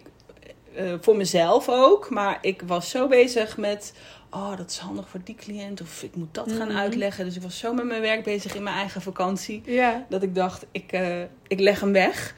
uh, 0.77 0.93
voor 1.01 1.15
mezelf 1.17 1.69
ook. 1.69 2.09
Maar 2.09 2.37
ik 2.41 2.61
was 2.65 2.89
zo 2.89 3.07
bezig 3.07 3.57
met. 3.57 3.93
Oh, 4.31 4.57
dat 4.57 4.69
is 4.69 4.77
handig 4.77 5.09
voor 5.09 5.19
die 5.23 5.35
cliënt. 5.35 5.81
Of 5.81 6.03
ik 6.03 6.15
moet 6.15 6.33
dat 6.33 6.51
gaan 6.51 6.67
Mhm. 6.67 6.77
uitleggen. 6.77 7.25
Dus 7.25 7.35
ik 7.35 7.41
was 7.41 7.57
zo 7.57 7.73
met 7.73 7.85
mijn 7.85 8.01
werk 8.01 8.23
bezig 8.23 8.55
in 8.55 8.63
mijn 8.63 8.75
eigen 8.75 9.01
vakantie. 9.01 9.61
Ja. 9.65 10.05
Dat 10.09 10.23
ik 10.23 10.35
dacht, 10.35 10.65
ik, 10.71 10.93
uh, 10.93 11.21
ik 11.47 11.59
leg 11.59 11.79
hem 11.79 11.91
weg. 11.91 12.35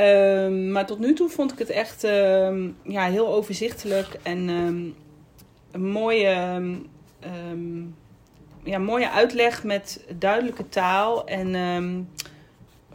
Um, 0.00 0.70
maar 0.72 0.86
tot 0.86 0.98
nu 0.98 1.14
toe 1.14 1.28
vond 1.28 1.52
ik 1.52 1.58
het 1.58 1.70
echt 1.70 2.04
um, 2.04 2.76
ja, 2.82 3.04
heel 3.04 3.28
overzichtelijk. 3.34 4.06
En 4.22 4.48
um, 4.48 4.94
een 5.70 5.86
mooie, 5.90 6.60
ja, 8.64 8.78
mooie 8.78 9.10
uitleg 9.10 9.64
met 9.64 10.04
duidelijke 10.18 10.68
taal. 10.68 11.26
En 11.26 11.54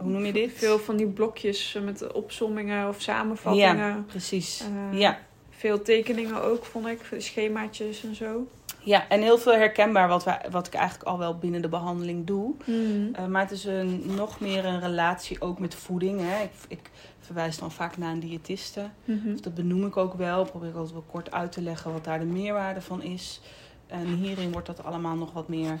hoe 0.00 0.10
noem 0.10 0.24
je 0.24 0.32
dit? 0.32 0.52
Veel 0.54 0.78
van 0.78 0.96
die 0.96 1.06
blokjes 1.06 1.78
met 1.84 2.12
opsommingen 2.12 2.88
of 2.88 3.00
samenvattingen. 3.00 3.76
Ja, 3.76 4.04
precies. 4.06 4.64
Uh, 4.92 4.98
ja. 4.98 5.18
Veel 5.50 5.82
tekeningen 5.82 6.42
ook, 6.42 6.64
vond 6.64 6.86
ik. 6.86 7.00
Schemaatjes 7.18 8.04
en 8.04 8.14
zo. 8.14 8.46
Ja, 8.78 9.08
en 9.08 9.20
heel 9.20 9.38
veel 9.38 9.52
herkenbaar 9.52 10.08
wat, 10.08 10.24
wij, 10.24 10.46
wat 10.50 10.66
ik 10.66 10.74
eigenlijk 10.74 11.08
al 11.08 11.18
wel 11.18 11.38
binnen 11.38 11.62
de 11.62 11.68
behandeling 11.68 12.26
doe. 12.26 12.54
Mm. 12.64 13.12
Uh, 13.18 13.26
maar 13.26 13.42
het 13.42 13.50
is 13.50 13.64
een, 13.64 14.02
nog 14.06 14.40
meer 14.40 14.64
een 14.64 14.80
relatie 14.80 15.40
ook 15.40 15.58
met 15.58 15.74
voeding. 15.74 16.20
Hè. 16.20 16.42
Ik, 16.42 16.50
ik 16.68 16.90
verwijs 17.20 17.58
dan 17.58 17.72
vaak 17.72 17.96
naar 17.96 18.12
een 18.12 18.20
diëtiste. 18.20 18.90
Mm 19.04 19.20
-hmm. 19.22 19.32
dus 19.32 19.40
dat 19.40 19.54
benoem 19.54 19.86
ik 19.86 19.96
ook 19.96 20.14
wel. 20.14 20.44
Probeer 20.44 20.68
ik 20.68 20.74
altijd 20.74 20.92
wel 20.92 21.04
kort 21.10 21.32
uit 21.32 21.52
te 21.52 21.62
leggen 21.62 21.92
wat 21.92 22.04
daar 22.04 22.18
de 22.18 22.24
meerwaarde 22.24 22.80
van 22.80 23.02
is. 23.02 23.40
En 23.86 24.06
hierin 24.06 24.52
wordt 24.52 24.66
dat 24.66 24.84
allemaal 24.84 25.16
nog 25.16 25.32
wat 25.32 25.48
meer 25.48 25.78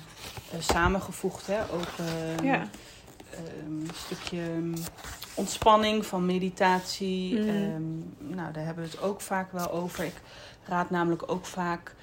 uh, 0.54 0.60
samengevoegd. 0.60 1.46
Hè. 1.46 1.60
Ook 1.62 2.06
ja. 2.42 2.68
Een 3.66 3.90
stukje 3.94 4.40
ontspanning 5.34 6.06
van 6.06 6.26
meditatie. 6.26 7.38
Mm. 7.40 7.48
Um, 7.48 8.14
nou, 8.18 8.52
daar 8.52 8.64
hebben 8.64 8.84
we 8.84 8.90
het 8.90 9.00
ook 9.00 9.20
vaak 9.20 9.52
wel 9.52 9.70
over. 9.70 10.04
Ik 10.04 10.20
raad 10.64 10.90
namelijk 10.90 11.22
ook 11.26 11.46
vaak 11.46 11.94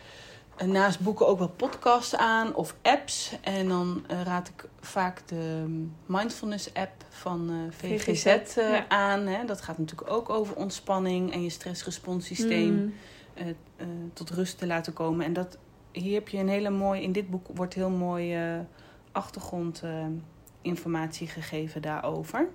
uh, 0.62 0.68
naast 0.68 1.00
boeken 1.00 1.28
ook 1.28 1.38
wel 1.38 1.50
podcasts 1.50 2.16
aan 2.16 2.56
of 2.56 2.76
apps. 2.82 3.32
En 3.42 3.68
dan 3.68 4.06
uh, 4.12 4.22
raad 4.22 4.48
ik 4.48 4.66
vaak 4.80 5.28
de 5.28 5.66
mindfulness 6.06 6.74
app 6.74 7.04
van 7.10 7.50
uh, 7.52 7.56
VGZ, 7.70 8.04
VGZ 8.04 8.56
ja. 8.56 8.86
aan. 8.88 9.20
Hè. 9.28 9.46
Dat 9.46 9.62
gaat 9.62 9.78
natuurlijk 9.78 10.12
ook 10.12 10.30
over 10.30 10.56
ontspanning 10.56 11.34
en 11.34 11.44
je 11.44 11.50
stressresponssysteem 11.50 12.94
Mm. 13.38 14.12
tot 14.14 14.30
rust 14.30 14.58
te 14.58 14.68
laten 14.68 14.94
komen. 14.94 15.26
En 15.26 15.34
dat, 15.34 15.58
hier 15.92 16.14
heb 16.14 16.28
je 16.28 16.38
een 16.38 16.50
hele 16.50 16.70
mooie, 16.70 17.02
in 17.02 17.12
dit 17.12 17.30
boek 17.30 17.48
wordt 17.54 17.74
heel 17.74 17.90
mooi 17.90 18.38
achtergrondinformatie 20.66 21.28
gegeven 21.28 21.82
daarover. 21.82 22.48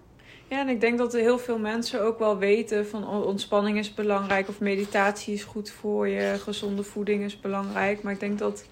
Ja, 0.48 0.60
en 0.60 0.68
ik 0.68 0.80
denk 0.80 0.98
dat 0.98 1.14
er 1.14 1.20
heel 1.20 1.38
veel 1.38 1.58
mensen 1.58 2.02
ook 2.02 2.18
wel 2.18 2.38
weten 2.38 2.86
van 2.86 3.08
ontspanning 3.08 3.78
is 3.78 3.94
belangrijk 3.94 4.48
of 4.48 4.60
meditatie 4.60 5.34
is 5.34 5.44
goed 5.44 5.70
voor 5.70 6.08
je, 6.08 6.34
gezonde 6.38 6.82
voeding 6.82 7.24
is 7.24 7.40
belangrijk. 7.40 8.02
Maar 8.02 8.12
ik 8.12 8.20
denk 8.20 8.38
dat 8.38 8.64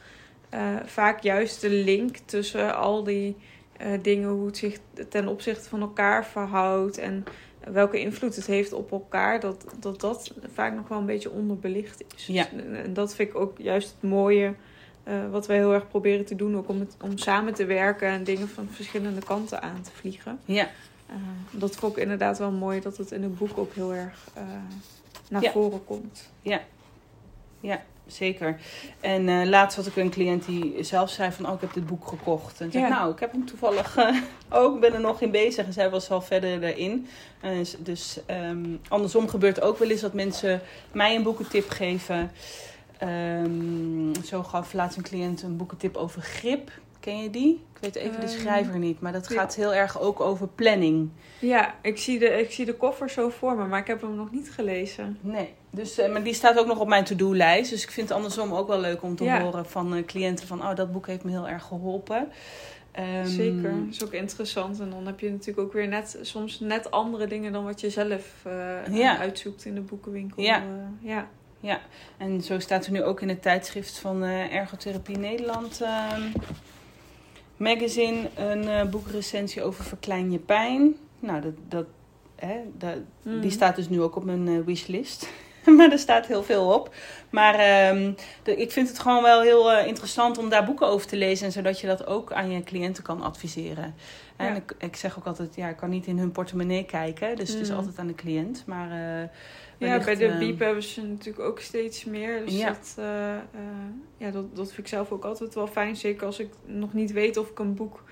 uh, 0.54 0.76
vaak 0.84 1.20
juist 1.22 1.60
de 1.60 1.70
link 1.70 2.16
tussen 2.16 2.76
al 2.76 3.04
die 3.04 3.36
uh, 3.80 3.86
dingen, 4.02 4.28
hoe 4.28 4.46
het 4.46 4.56
zich 4.56 4.78
ten 5.08 5.28
opzichte 5.28 5.68
van 5.68 5.80
elkaar 5.80 6.26
verhoudt 6.26 6.98
en 6.98 7.24
welke 7.72 8.00
invloed 8.00 8.36
het 8.36 8.46
heeft 8.46 8.72
op 8.72 8.92
elkaar, 8.92 9.40
dat 9.40 9.64
dat, 9.80 10.00
dat 10.00 10.34
vaak 10.52 10.74
nog 10.74 10.88
wel 10.88 10.98
een 10.98 11.06
beetje 11.06 11.30
onderbelicht 11.30 12.04
is. 12.14 12.26
Ja. 12.26 12.46
En 12.84 12.94
dat 12.94 13.14
vind 13.14 13.28
ik 13.28 13.36
ook 13.36 13.58
juist 13.58 13.88
het 13.88 14.10
mooie. 14.10 14.54
Uh, 15.08 15.30
wat 15.30 15.46
wij 15.46 15.56
heel 15.56 15.72
erg 15.72 15.88
proberen 15.88 16.24
te 16.24 16.36
doen, 16.36 16.56
ook 16.56 16.68
om, 16.68 16.80
het, 16.80 16.96
om 17.02 17.18
samen 17.18 17.54
te 17.54 17.64
werken 17.64 18.08
en 18.08 18.24
dingen 18.24 18.48
van 18.48 18.68
verschillende 18.70 19.20
kanten 19.20 19.62
aan 19.62 19.82
te 19.82 19.90
vliegen. 19.90 20.38
Ja. 20.44 20.68
Uh, 21.10 21.16
dat 21.50 21.76
vond 21.76 21.96
ik 21.96 22.02
inderdaad 22.02 22.38
wel 22.38 22.50
mooi 22.50 22.80
dat 22.80 22.96
het 22.96 23.10
in 23.10 23.22
het 23.22 23.38
boek 23.38 23.58
ook 23.58 23.74
heel 23.74 23.94
erg 23.94 24.28
uh, 24.36 24.42
naar 25.30 25.42
ja. 25.42 25.50
voren 25.50 25.84
komt. 25.84 26.30
Ja, 26.42 26.60
ja 27.60 27.82
zeker. 28.12 28.56
En 29.00 29.28
uh, 29.28 29.44
laatst 29.44 29.76
had 29.76 29.86
ik 29.86 29.96
een 29.96 30.10
cliënt 30.10 30.46
die 30.46 30.82
zelf 30.82 31.10
zei 31.10 31.32
van... 31.32 31.46
oh, 31.46 31.54
ik 31.54 31.60
heb 31.60 31.72
dit 31.72 31.86
boek 31.86 32.06
gekocht. 32.06 32.60
En 32.60 32.70
zei, 32.70 32.88
nou, 32.88 33.12
ik 33.12 33.20
heb 33.20 33.32
hem 33.32 33.46
toevallig 33.46 33.96
uh, 33.96 34.16
ook. 34.48 34.80
ben 34.80 34.94
er 34.94 35.00
nog 35.00 35.20
in 35.20 35.30
bezig. 35.30 35.66
En 35.66 35.72
zij 35.72 35.90
was 35.90 36.10
al 36.10 36.20
verder 36.20 36.62
erin. 36.62 37.08
Uh, 37.44 37.66
dus 37.78 38.20
um, 38.50 38.80
andersom 38.88 39.28
gebeurt 39.28 39.60
ook 39.60 39.78
wel 39.78 39.90
eens 39.90 40.00
dat 40.00 40.12
mensen 40.12 40.60
mij 40.92 41.14
een 41.14 41.22
boekentip 41.22 41.70
geven. 41.70 42.30
Um, 43.02 44.12
zo 44.24 44.42
gaf 44.42 44.72
laatst 44.72 44.96
een 44.96 45.02
cliënt 45.02 45.42
een 45.42 45.56
boekentip 45.56 45.96
over 45.96 46.22
grip. 46.22 46.70
Ken 47.00 47.22
je 47.22 47.30
die? 47.30 47.64
Ik 47.74 47.80
weet 47.80 47.94
even 47.94 48.20
de 48.20 48.26
ehm, 48.26 48.38
schrijver 48.38 48.78
niet, 48.78 49.00
maar 49.00 49.12
dat 49.12 49.28
gaat 49.28 49.54
heel 49.54 49.74
erg 49.74 50.00
ook 50.00 50.20
over 50.20 50.48
planning. 50.48 51.10
Ja, 51.38 51.74
ik 51.82 51.98
zie, 51.98 52.18
de, 52.18 52.26
ik 52.26 52.50
zie 52.50 52.64
de 52.64 52.74
koffer 52.74 53.10
zo 53.10 53.28
voor 53.28 53.56
me, 53.56 53.66
maar 53.66 53.80
ik 53.80 53.86
heb 53.86 54.00
hem 54.00 54.14
nog 54.14 54.30
niet 54.30 54.50
gelezen. 54.50 55.18
Nee, 55.20 55.54
dus, 55.70 55.98
uh, 55.98 56.12
maar 56.12 56.22
die 56.22 56.34
staat 56.34 56.58
ook 56.58 56.66
nog 56.66 56.78
op 56.78 56.88
mijn 56.88 57.04
to-do-lijst. 57.04 57.70
Dus 57.70 57.82
ik 57.82 57.90
vind 57.90 58.08
het 58.08 58.16
andersom 58.16 58.52
ook 58.52 58.68
wel 58.68 58.80
leuk 58.80 59.02
om 59.02 59.16
te 59.16 59.30
horen 59.30 59.66
van 59.66 59.96
uh, 59.96 60.04
cliënten 60.04 60.46
van... 60.46 60.60
oh, 60.60 60.74
dat 60.74 60.92
boek 60.92 61.06
heeft 61.06 61.24
me 61.24 61.30
heel 61.30 61.48
erg 61.48 61.64
geholpen. 61.64 62.28
Um, 62.98 63.26
Zeker, 63.26 63.70
dat 63.70 63.90
is 63.90 64.04
ook 64.04 64.12
interessant. 64.12 64.80
En 64.80 64.90
dan 64.90 65.06
heb 65.06 65.20
je 65.20 65.30
natuurlijk 65.30 65.66
ook 65.66 65.72
weer 65.72 65.88
net, 65.88 66.18
soms 66.22 66.60
net 66.60 66.90
andere 66.90 67.26
dingen... 67.26 67.52
dan 67.52 67.64
wat 67.64 67.80
je 67.80 67.90
zelf 67.90 68.44
uh, 68.46 68.96
ja. 68.96 69.18
uitzoekt 69.18 69.64
in 69.64 69.74
de 69.74 69.80
boekenwinkel. 69.80 70.42
Ja. 70.42 70.62
ja. 71.00 71.28
Ja, 71.60 71.80
en 72.16 72.42
zo 72.42 72.58
staat 72.58 72.86
er 72.86 72.92
nu 72.92 73.02
ook 73.02 73.20
in 73.20 73.28
het 73.28 73.42
tijdschrift 73.42 73.98
van 73.98 74.22
Ergotherapie 74.22 75.18
Nederland... 75.18 75.80
Ehm, 75.80 76.22
magazine 77.58 78.28
een 78.34 78.64
uh, 78.64 78.84
boekrecensie 78.84 79.62
over 79.62 79.84
Verklein 79.84 80.30
je 80.30 80.38
pijn. 80.38 80.96
Nou, 81.18 81.40
dat, 81.40 81.54
dat, 81.68 81.86
hè, 82.36 82.60
dat 82.78 82.96
die 83.22 83.32
mm. 83.32 83.50
staat 83.50 83.76
dus 83.76 83.88
nu 83.88 84.02
ook 84.02 84.16
op 84.16 84.24
mijn 84.24 84.46
uh, 84.46 84.64
wishlist. 84.64 85.28
maar 85.76 85.92
er 85.92 85.98
staat 85.98 86.26
heel 86.26 86.42
veel 86.42 86.72
op. 86.72 86.94
Maar 87.30 87.88
um, 87.90 88.14
de, 88.42 88.56
ik 88.56 88.70
vind 88.72 88.88
het 88.88 88.98
gewoon 88.98 89.22
wel 89.22 89.40
heel 89.42 89.72
uh, 89.72 89.86
interessant 89.86 90.38
om 90.38 90.48
daar 90.48 90.64
boeken 90.64 90.86
over 90.86 91.06
te 91.06 91.16
lezen. 91.16 91.46
En 91.46 91.52
zodat 91.52 91.80
je 91.80 91.86
dat 91.86 92.06
ook 92.06 92.32
aan 92.32 92.50
je 92.50 92.62
cliënten 92.62 93.02
kan 93.02 93.22
adviseren. 93.22 93.94
Ja. 94.38 94.46
En 94.46 94.56
ik, 94.56 94.74
ik 94.78 94.96
zeg 94.96 95.18
ook 95.18 95.26
altijd, 95.26 95.54
ja, 95.54 95.68
ik 95.68 95.76
kan 95.76 95.90
niet 95.90 96.06
in 96.06 96.18
hun 96.18 96.32
portemonnee 96.32 96.84
kijken. 96.84 97.36
Dus 97.36 97.48
mm. 97.48 97.54
het 97.54 97.64
is 97.64 97.70
mm. 97.70 97.76
altijd 97.76 97.98
aan 97.98 98.06
de 98.06 98.14
cliënt. 98.14 98.62
Maar 98.66 98.88
ja, 99.78 100.04
bij 100.04 100.16
de 100.16 100.26
uh, 100.26 100.38
Biep 100.38 100.58
hebben 100.58 100.82
ze 100.82 101.02
natuurlijk 101.02 101.44
ook 101.44 101.60
steeds 101.60 102.04
meer. 102.04 102.44
Dus 102.44 102.58
ja. 102.58 102.68
Dat, 102.68 102.94
ja, 104.16 104.30
dat, 104.30 104.56
dat 104.56 104.66
vind 104.66 104.78
ik 104.78 104.88
zelf 104.88 105.12
ook 105.12 105.24
altijd 105.24 105.54
wel 105.54 105.66
fijn. 105.66 105.96
Zeker 105.96 106.26
als 106.26 106.38
ik 106.38 106.50
nog 106.64 106.92
niet 106.92 107.12
weet 107.12 107.36
of 107.36 107.48
ik 107.48 107.58
een 107.58 107.74
boek 107.74 108.02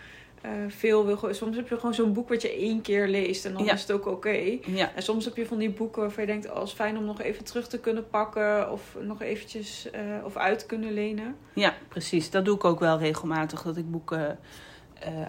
veel 0.68 1.06
wil. 1.06 1.34
Soms 1.34 1.56
heb 1.56 1.68
je 1.68 1.74
gewoon 1.74 1.94
zo'n 1.94 2.12
boek 2.12 2.28
wat 2.28 2.42
je 2.42 2.52
één 2.52 2.80
keer 2.80 3.08
leest 3.08 3.44
en 3.44 3.52
dan 3.52 3.64
ja. 3.64 3.72
is 3.72 3.80
het 3.80 3.92
ook 3.92 4.06
oké. 4.06 4.58
Ja. 4.66 4.94
En 4.94 5.02
soms 5.02 5.24
heb 5.24 5.36
je 5.36 5.46
van 5.46 5.58
die 5.58 5.70
boeken 5.70 6.02
waarvan 6.02 6.24
je 6.24 6.30
denkt, 6.30 6.50
oh, 6.50 6.54
het 6.54 6.66
is 6.66 6.72
fijn 6.72 6.98
om 6.98 7.04
nog 7.04 7.20
even 7.20 7.44
terug 7.44 7.68
te 7.68 7.80
kunnen 7.80 8.08
pakken 8.08 8.72
of 8.72 8.96
nog 9.00 9.22
eventjes 9.22 9.88
of 10.24 10.36
uit 10.36 10.58
te 10.58 10.66
kunnen 10.66 10.92
lenen. 10.92 11.36
Ja, 11.54 11.74
precies. 11.88 12.30
Dat 12.30 12.44
doe 12.44 12.56
ik 12.56 12.64
ook 12.64 12.80
wel 12.80 12.98
regelmatig, 12.98 13.62
dat 13.62 13.76
ik 13.76 13.90
boeken 13.90 14.38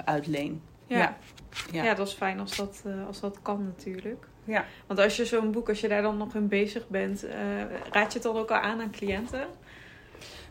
uitleen. 0.06 0.62
Ja. 0.88 1.18
Ja. 1.72 1.84
ja. 1.84 1.94
dat 1.94 2.08
is 2.08 2.14
fijn 2.14 2.40
als 2.40 2.56
dat, 2.56 2.84
als 3.08 3.20
dat 3.20 3.40
kan 3.42 3.64
natuurlijk. 3.64 4.28
Ja. 4.44 4.66
Want 4.88 5.00
als 5.00 5.16
je 5.16 5.26
zo'n 5.26 5.52
boek, 5.52 5.70
als 5.70 5.82
je 5.82 5.88
daar 5.88 6.02
dan 6.02 6.18
nog 6.18 6.36
in 6.36 6.48
bezig 6.48 6.88
bent, 6.88 7.26
raad 7.92 8.14
je 8.14 8.20
het 8.20 8.24
dan 8.24 8.38
ook 8.38 8.52
al 8.52 8.58
aan 8.58 8.82
aan 8.82 8.92
cliënten? 8.92 9.48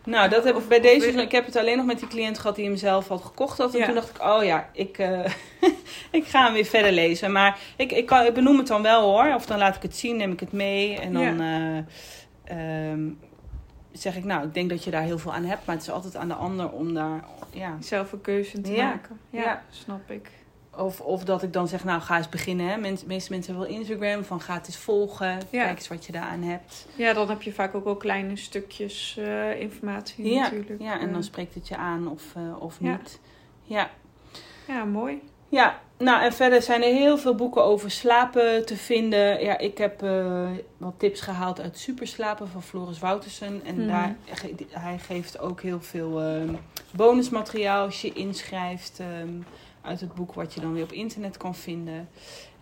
Nou, 0.07 0.29
dat 0.29 0.43
heb 0.43 0.57
ik 0.57 0.67
bij 0.67 0.79
deze. 0.79 1.07
Ik 1.07 1.31
heb 1.31 1.45
het 1.45 1.55
alleen 1.55 1.77
nog 1.77 1.85
met 1.85 1.99
die 1.99 2.07
cliënt 2.07 2.39
gehad 2.39 2.55
die 2.55 2.65
hem 2.65 2.75
zelf 2.75 3.07
had 3.07 3.21
gekocht 3.21 3.57
had. 3.57 3.75
En 3.75 3.85
toen 3.85 3.93
dacht 3.93 4.09
ik, 4.09 4.21
oh 4.21 4.43
ja, 4.43 4.69
ik, 4.73 4.97
uh, 4.97 5.25
ik 6.19 6.25
ga 6.25 6.43
hem 6.43 6.53
weer 6.53 6.65
verder 6.65 6.91
lezen. 6.91 7.31
Maar 7.31 7.59
ik, 7.75 7.91
ik, 7.91 8.05
kan, 8.05 8.25
ik 8.25 8.33
benoem 8.33 8.57
het 8.57 8.67
dan 8.67 8.81
wel 8.81 9.01
hoor. 9.01 9.33
Of 9.33 9.45
dan 9.45 9.57
laat 9.57 9.75
ik 9.75 9.81
het 9.81 9.95
zien, 9.95 10.17
neem 10.17 10.31
ik 10.31 10.39
het 10.39 10.51
mee. 10.51 10.99
En 10.99 11.13
dan 11.13 11.37
ja. 11.37 11.85
uh, 12.51 12.91
um, 12.91 13.19
zeg 13.91 14.15
ik, 14.15 14.23
nou, 14.23 14.45
ik 14.45 14.53
denk 14.53 14.69
dat 14.69 14.83
je 14.83 14.91
daar 14.91 15.01
heel 15.01 15.19
veel 15.19 15.33
aan 15.33 15.45
hebt. 15.45 15.65
Maar 15.65 15.75
het 15.75 15.83
is 15.83 15.91
altijd 15.91 16.15
aan 16.15 16.27
de 16.27 16.33
ander 16.33 16.71
om 16.71 16.93
daar 16.93 17.23
ja. 17.51 17.77
zelf 17.79 18.11
een 18.11 18.21
keuze 18.21 18.61
te 18.61 18.71
maken. 18.71 19.19
Ja, 19.29 19.63
snap 19.69 20.11
ik. 20.11 20.29
Of, 20.77 21.01
of 21.01 21.23
dat 21.23 21.43
ik 21.43 21.53
dan 21.53 21.67
zeg, 21.67 21.83
nou 21.83 22.01
ga 22.01 22.17
eens 22.17 22.29
beginnen. 22.29 22.67
Hè. 22.67 22.77
meeste 22.77 23.07
mensen 23.07 23.53
hebben 23.53 23.57
wel 23.57 23.79
Instagram. 23.79 24.23
Van 24.23 24.41
ga 24.41 24.53
het 24.53 24.67
eens 24.67 24.77
volgen. 24.77 25.39
Kijk 25.51 25.77
eens 25.77 25.87
wat 25.87 26.05
je 26.05 26.11
daaraan 26.11 26.41
hebt. 26.41 26.87
Ja, 26.95 27.13
dan 27.13 27.29
heb 27.29 27.41
je 27.41 27.53
vaak 27.53 27.75
ook 27.75 27.83
wel 27.83 27.95
kleine 27.95 28.35
stukjes 28.35 29.15
uh, 29.19 29.59
informatie 29.59 30.33
ja, 30.33 30.41
natuurlijk. 30.41 30.81
Ja, 30.81 30.99
en 30.99 31.11
dan 31.11 31.23
spreekt 31.23 31.53
het 31.53 31.67
je 31.67 31.77
aan 31.77 32.11
of, 32.11 32.33
uh, 32.37 32.61
of 32.61 32.79
niet. 32.79 33.19
Ja. 33.63 33.89
Ja, 34.67 34.85
mooi. 34.85 35.21
Ja, 35.49 35.79
nou 35.97 36.21
en 36.21 36.33
verder 36.33 36.61
zijn 36.61 36.83
er 36.83 36.93
heel 36.93 37.17
veel 37.17 37.35
boeken 37.35 37.63
over 37.63 37.91
slapen 37.91 38.65
te 38.65 38.75
vinden. 38.75 39.43
Ja, 39.43 39.57
ik 39.57 39.77
heb 39.77 40.03
uh, 40.03 40.49
wat 40.77 40.93
tips 40.97 41.21
gehaald 41.21 41.61
uit 41.61 41.77
Superslapen 41.77 42.47
van 42.47 42.63
Floris 42.63 42.99
Woutersen. 42.99 43.61
En 43.65 43.81
mm. 43.81 43.87
daar, 43.87 44.15
hij 44.69 44.99
geeft 44.99 45.39
ook 45.39 45.61
heel 45.61 45.81
veel 45.81 46.21
bonusmateriaal 46.91 47.85
als 47.85 48.01
je 48.01 48.13
inschrijft. 48.13 48.99
Um, 49.21 49.45
uit 49.87 49.99
het 49.99 50.13
boek 50.13 50.33
wat 50.33 50.53
je 50.53 50.59
dan 50.59 50.73
weer 50.73 50.83
op 50.83 50.91
internet 50.91 51.37
kan 51.37 51.55
vinden. 51.55 52.09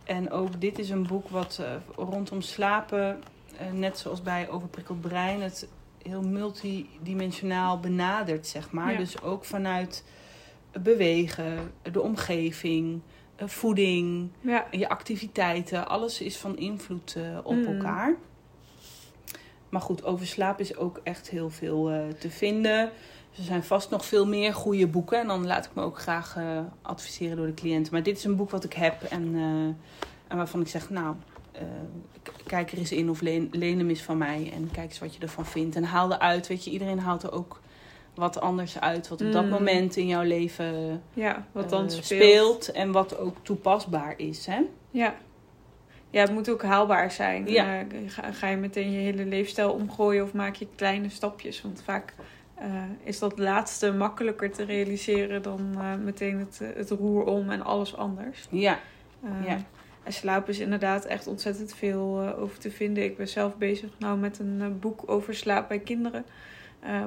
En 0.03 0.31
ook 0.31 0.61
dit 0.61 0.79
is 0.79 0.89
een 0.89 1.07
boek 1.07 1.29
wat 1.29 1.57
uh, 1.61 1.67
rondom 1.95 2.41
slapen, 2.41 3.21
uh, 3.53 3.71
net 3.71 3.97
zoals 3.97 4.21
bij 4.21 4.49
Overprikkeld 4.49 5.01
Brein, 5.01 5.41
het 5.41 5.67
heel 6.01 6.21
multidimensionaal 6.21 7.79
benadert, 7.79 8.47
zeg 8.47 8.71
maar. 8.71 8.91
Ja. 8.91 8.97
Dus 8.97 9.21
ook 9.21 9.45
vanuit 9.45 10.03
bewegen, 10.81 11.71
de 11.91 12.01
omgeving, 12.01 13.01
uh, 13.41 13.47
voeding, 13.47 14.29
ja. 14.41 14.67
je 14.71 14.89
activiteiten. 14.89 15.87
Alles 15.87 16.21
is 16.21 16.37
van 16.37 16.57
invloed 16.57 17.17
op 17.43 17.55
mm. 17.55 17.65
elkaar. 17.65 18.15
Maar 19.69 19.81
goed, 19.81 20.03
over 20.03 20.27
slaap 20.27 20.59
is 20.59 20.75
ook 20.75 20.99
echt 21.03 21.29
heel 21.29 21.49
veel 21.49 21.91
te 22.19 22.29
vinden. 22.29 22.91
Er 23.37 23.43
zijn 23.43 23.63
vast 23.63 23.89
nog 23.89 24.05
veel 24.05 24.27
meer 24.27 24.53
goede 24.53 24.87
boeken. 24.87 25.19
En 25.19 25.27
dan 25.27 25.47
laat 25.47 25.65
ik 25.65 25.71
me 25.73 25.81
ook 25.81 25.99
graag 25.99 26.35
uh, 26.37 26.59
adviseren 26.81 27.37
door 27.37 27.45
de 27.45 27.53
cliënten. 27.53 27.93
Maar 27.93 28.03
dit 28.03 28.17
is 28.17 28.23
een 28.23 28.35
boek 28.35 28.49
wat 28.49 28.63
ik 28.63 28.73
heb. 28.73 29.03
En, 29.03 29.35
uh, 29.35 29.65
en 30.27 30.37
waarvan 30.37 30.61
ik 30.61 30.67
zeg, 30.67 30.89
nou, 30.89 31.15
uh, 31.55 31.61
kijk 32.45 32.71
er 32.71 32.77
eens 32.77 32.91
in 32.91 33.09
of 33.09 33.21
leen, 33.21 33.49
leen 33.51 33.77
hem 33.77 33.89
eens 33.89 34.01
van 34.01 34.17
mij. 34.17 34.51
En 34.53 34.71
kijk 34.71 34.89
eens 34.89 34.99
wat 34.99 35.15
je 35.15 35.21
ervan 35.21 35.45
vindt. 35.45 35.75
En 35.75 35.83
haal 35.83 36.13
eruit. 36.13 36.47
Weet 36.47 36.63
je, 36.63 36.71
iedereen 36.71 36.99
haalt 36.99 37.23
er 37.23 37.31
ook 37.31 37.61
wat 38.13 38.41
anders 38.41 38.79
uit. 38.79 39.07
Wat 39.07 39.21
op 39.21 39.31
dat 39.31 39.43
mm. 39.43 39.49
moment 39.49 39.95
in 39.95 40.07
jouw 40.07 40.23
leven 40.23 41.01
ja, 41.13 41.47
wat 41.51 41.69
dan 41.69 41.89
speelt. 41.89 42.05
speelt. 42.05 42.71
En 42.71 42.91
wat 42.91 43.17
ook 43.17 43.37
toepasbaar 43.41 44.13
is. 44.17 44.45
Hè? 44.45 44.61
Ja. 44.91 45.15
Ja, 46.09 46.21
het 46.21 46.31
moet 46.31 46.49
ook 46.49 46.63
haalbaar 46.63 47.11
zijn. 47.11 47.47
Ja. 47.47 47.83
ga, 48.07 48.31
ga 48.31 48.47
je 48.47 48.57
meteen 48.57 48.91
je 48.91 48.97
hele 48.97 49.25
leefstijl 49.25 49.71
omgooien 49.71 50.23
of 50.23 50.33
maak 50.33 50.55
je 50.55 50.67
kleine 50.75 51.09
stapjes? 51.09 51.61
Want 51.61 51.81
vaak 51.83 52.13
uh, 52.59 52.83
is 53.03 53.19
dat 53.19 53.37
laatste 53.37 53.93
makkelijker 53.93 54.51
te 54.51 54.63
realiseren 54.63 55.41
dan 55.41 55.71
uh, 55.73 55.95
meteen 55.95 56.39
het, 56.39 56.61
het 56.75 56.89
roer 56.89 57.23
om 57.23 57.49
en 57.49 57.61
alles 57.61 57.95
anders. 57.95 58.47
Ja. 58.49 58.79
Uh, 59.23 59.47
ja. 59.47 59.57
En 60.03 60.13
slaap 60.13 60.49
is 60.49 60.59
inderdaad 60.59 61.05
echt 61.05 61.27
ontzettend 61.27 61.73
veel 61.73 62.33
over 62.37 62.59
te 62.59 62.71
vinden. 62.71 63.03
Ik 63.03 63.17
ben 63.17 63.27
zelf 63.27 63.55
bezig 63.55 63.89
nou 63.97 64.17
met 64.17 64.39
een 64.39 64.79
boek 64.79 65.03
over 65.05 65.35
slaap 65.35 65.67
bij 65.67 65.79
kinderen. 65.79 66.25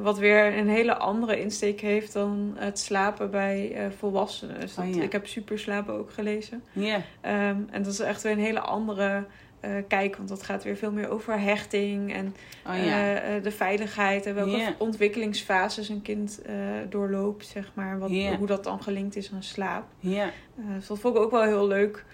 wat 0.03 0.19
weer 0.19 0.59
een 0.59 0.69
hele 0.69 0.97
andere 0.97 1.41
insteek 1.41 1.81
heeft 1.81 2.13
dan 2.13 2.55
het 2.57 2.79
slapen 2.79 3.31
bij 3.31 3.77
volwassenen. 3.99 4.61
Dus 4.61 4.77
oh, 4.77 4.95
ja. 4.95 5.03
Ik 5.03 5.13
heb 5.13 5.27
Superslapen 5.27 5.95
ook 5.95 6.11
gelezen. 6.11 6.63
Ja. 6.73 6.97
Um, 6.97 7.69
en 7.71 7.83
dat 7.83 7.93
is 7.93 8.01
echt 8.01 8.23
weer 8.23 8.33
een 8.33 8.39
hele 8.39 8.61
andere 8.61 9.25
uh, 9.65 9.71
kijken. 9.89 10.17
Want 10.17 10.29
dat 10.29 10.43
gaat 10.43 10.65
weer 10.65 10.77
veel 10.77 10.93
meer 10.93 11.09
over 11.09 11.41
hechting 11.41 12.15
en 12.15 12.35
oh, 12.67 12.85
ja. 12.85 13.37
uh, 13.37 13.43
de 13.43 13.51
veiligheid 13.51 14.27
en 14.27 14.35
welke 14.35 14.57
yeah. 14.57 14.73
ontwikkelingsfases 14.79 15.89
een 15.89 16.03
kind 16.03 16.41
uh, 16.49 16.55
doorloopt, 16.89 17.47
zeg 17.47 17.71
maar. 17.75 17.99
Wat, 17.99 18.11
yeah. 18.11 18.37
Hoe 18.37 18.47
dat 18.47 18.65
dan 18.65 18.83
gelinkt 18.83 19.17
is 19.17 19.33
aan 19.33 19.43
slaap. 19.43 19.85
Yeah. 19.99 20.29
dus 20.55 20.87
dat 20.87 20.99
vond 20.99 21.17
ik 21.17 21.23
ook 21.23 21.31
wel 21.31 21.43
heel 21.43 21.67
leuk 21.67 22.05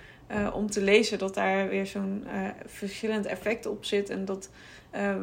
om 0.53 0.71
te 0.71 0.83
lezen. 0.83 1.19
Dat 1.19 1.35
daar 1.35 1.69
weer 1.69 1.87
zo'n 1.87 2.25
verschillend 2.67 3.27
effect 3.27 3.67
op 3.67 3.85
zit. 3.85 4.11
En 4.11 4.25
dat 4.25 4.51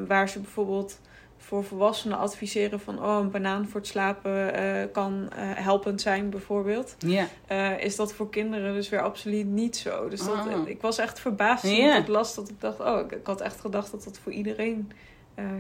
waar 0.07 0.29
ze 0.29 0.39
bijvoorbeeld 0.39 0.99
voor 1.41 1.63
volwassenen 1.63 2.17
adviseren 2.17 2.80
van 2.80 3.04
oh, 3.04 3.17
een 3.19 3.32
banaan 3.32 3.67
voor 3.67 3.80
het 3.80 3.89
slapen 3.89 4.60
uh, 4.60 4.84
kan 4.91 5.21
uh, 5.21 5.27
helpend 5.38 6.01
zijn, 6.01 6.30
bijvoorbeeld. 6.30 6.95
Ja. 6.99 7.27
Uh, 7.51 7.84
is 7.84 7.95
dat 7.95 8.13
voor 8.13 8.30
kinderen 8.30 8.73
dus 8.73 8.89
weer 8.89 9.01
absoluut 9.01 9.45
niet 9.45 9.77
zo. 9.77 10.10
Dus 10.10 10.19
dat, 10.19 10.47
oh. 10.47 10.67
ik 10.67 10.82
was 10.82 10.97
echt 10.97 11.19
verbaasd 11.19 11.63
toen 11.63 11.75
yeah. 11.75 11.97
ik 11.97 12.08
las 12.08 12.36
dat 12.36 12.49
ik 12.49 12.62
dacht, 12.62 12.80
oh, 12.80 12.99
ik, 12.99 13.12
ik, 13.12 13.25
had 13.25 13.41
echt 13.41 13.60
gedacht 13.60 13.91
dat 13.91 14.04
dat 14.04 14.19
voor 14.19 14.32
iedereen 14.32 14.91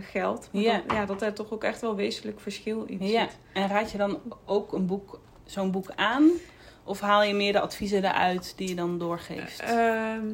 geldt. 0.01 0.49
Maar 0.51 0.61
yeah. 0.61 0.87
dat, 0.87 0.97
ja, 0.97 1.05
dat 1.05 1.21
er 1.21 1.33
toch 1.33 1.51
ook 1.51 1.63
echt 1.63 1.81
wel 1.81 1.95
wezenlijk 1.95 2.39
verschil 2.39 2.83
in 2.87 3.07
zit. 3.07 3.37
En 3.53 3.67
raad 3.67 3.91
je 3.91 3.97
dan 3.97 4.19
ook 4.45 4.73
een 4.73 4.85
boek, 4.85 5.19
zo'n 5.45 5.71
boek 5.71 5.91
aan? 5.95 6.29
Of 6.83 6.99
haal 6.99 7.23
je 7.23 7.33
meer 7.33 7.51
de 7.51 7.59
adviezen 7.59 8.03
eruit 8.03 8.53
die 8.55 8.69
je 8.69 8.75
dan 8.75 8.97
doorgeeft? 8.97 9.59
Ehm, 9.59 10.25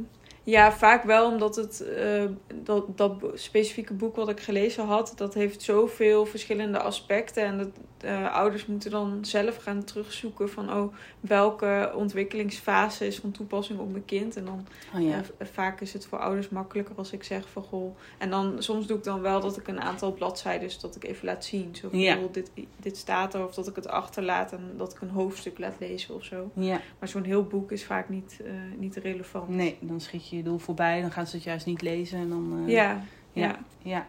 ja, 0.50 0.72
vaak 0.72 1.04
wel, 1.04 1.32
omdat 1.32 1.56
het, 1.56 1.86
uh, 1.98 2.24
dat, 2.64 2.98
dat 2.98 3.14
specifieke 3.34 3.94
boek 3.94 4.16
wat 4.16 4.30
ik 4.30 4.40
gelezen 4.40 4.86
had, 4.86 5.14
dat 5.16 5.34
heeft 5.34 5.62
zoveel 5.62 6.26
verschillende 6.26 6.80
aspecten. 6.80 7.44
En 7.44 7.58
dat, 7.58 7.70
uh, 8.06 8.34
ouders 8.34 8.66
moeten 8.66 8.92
dan 8.92 9.26
zelf 9.26 9.58
gaan 9.58 9.84
terugzoeken 9.84 10.50
van 10.50 10.74
oh, 10.74 10.94
welke 11.20 11.92
ontwikkelingsfase 11.96 13.08
is 13.08 13.20
van 13.20 13.32
toepassing 13.32 13.80
op 13.80 13.92
mijn 13.92 14.06
kind. 14.06 14.36
En 14.36 14.46
dan 14.46 14.68
oh, 14.96 15.02
ja. 15.02 15.18
uh, 15.18 15.48
vaak 15.52 15.82
is 15.82 15.94
het 15.94 16.06
voor 16.06 16.20
ouders 16.20 16.50
makkelijker 16.50 16.96
als 16.96 17.12
ik 17.12 17.24
zeg 17.24 17.50
van 17.50 17.64
goh. 17.64 17.98
En 18.18 18.30
dan 18.30 18.56
soms 18.64 18.88
doe 18.88 18.98
ik 18.98 19.04
dan 19.04 19.22
wel 19.22 19.42
dat 19.42 19.58
ik 19.58 19.68
een 19.68 19.82
aantal 19.82 20.14
bladzijden 20.14 20.70
dat 20.82 20.96
ik 20.96 21.04
even 21.04 21.26
laat 21.26 21.46
zien. 21.46 21.76
Zo 21.76 21.90
van 21.90 22.00
ja. 22.00 22.18
dit, 22.32 22.52
dit 22.80 22.98
staat 22.98 23.34
er 23.34 23.46
of 23.46 23.54
dat 23.54 23.68
ik 23.68 23.76
het 23.76 23.88
achterlaat 23.88 24.52
en 24.52 24.74
dat 24.78 24.94
ik 24.94 25.02
een 25.02 25.10
hoofdstuk 25.10 25.60
laat 25.60 25.76
lezen 25.80 26.16
of 26.16 26.24
zo. 26.24 26.52
Ja. 26.54 26.82
Maar 27.00 27.10
zo'n 27.10 27.24
heel 27.24 27.44
boek 27.44 27.72
is 27.72 27.86
vaak 27.86 28.10
niet, 28.10 28.40
niet 28.78 28.96
relevant. 28.96 29.50
Nee, 29.50 29.78
dan 29.80 30.02
schiet 30.02 30.30
je 30.30 30.37
je 30.38 30.44
doel 30.44 30.58
voorbij, 30.58 31.02
dan 31.02 31.12
gaan 31.12 31.28
ze 31.28 31.36
het 31.36 31.46
juist 31.46 31.66
niet 31.66 31.82
lezen 31.82 32.20
en 32.20 32.30
dan. 32.30 32.64
ja. 32.68 33.02
Ja. 33.34 33.56
ja. 33.82 34.06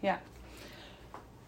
ja. 0.00 0.20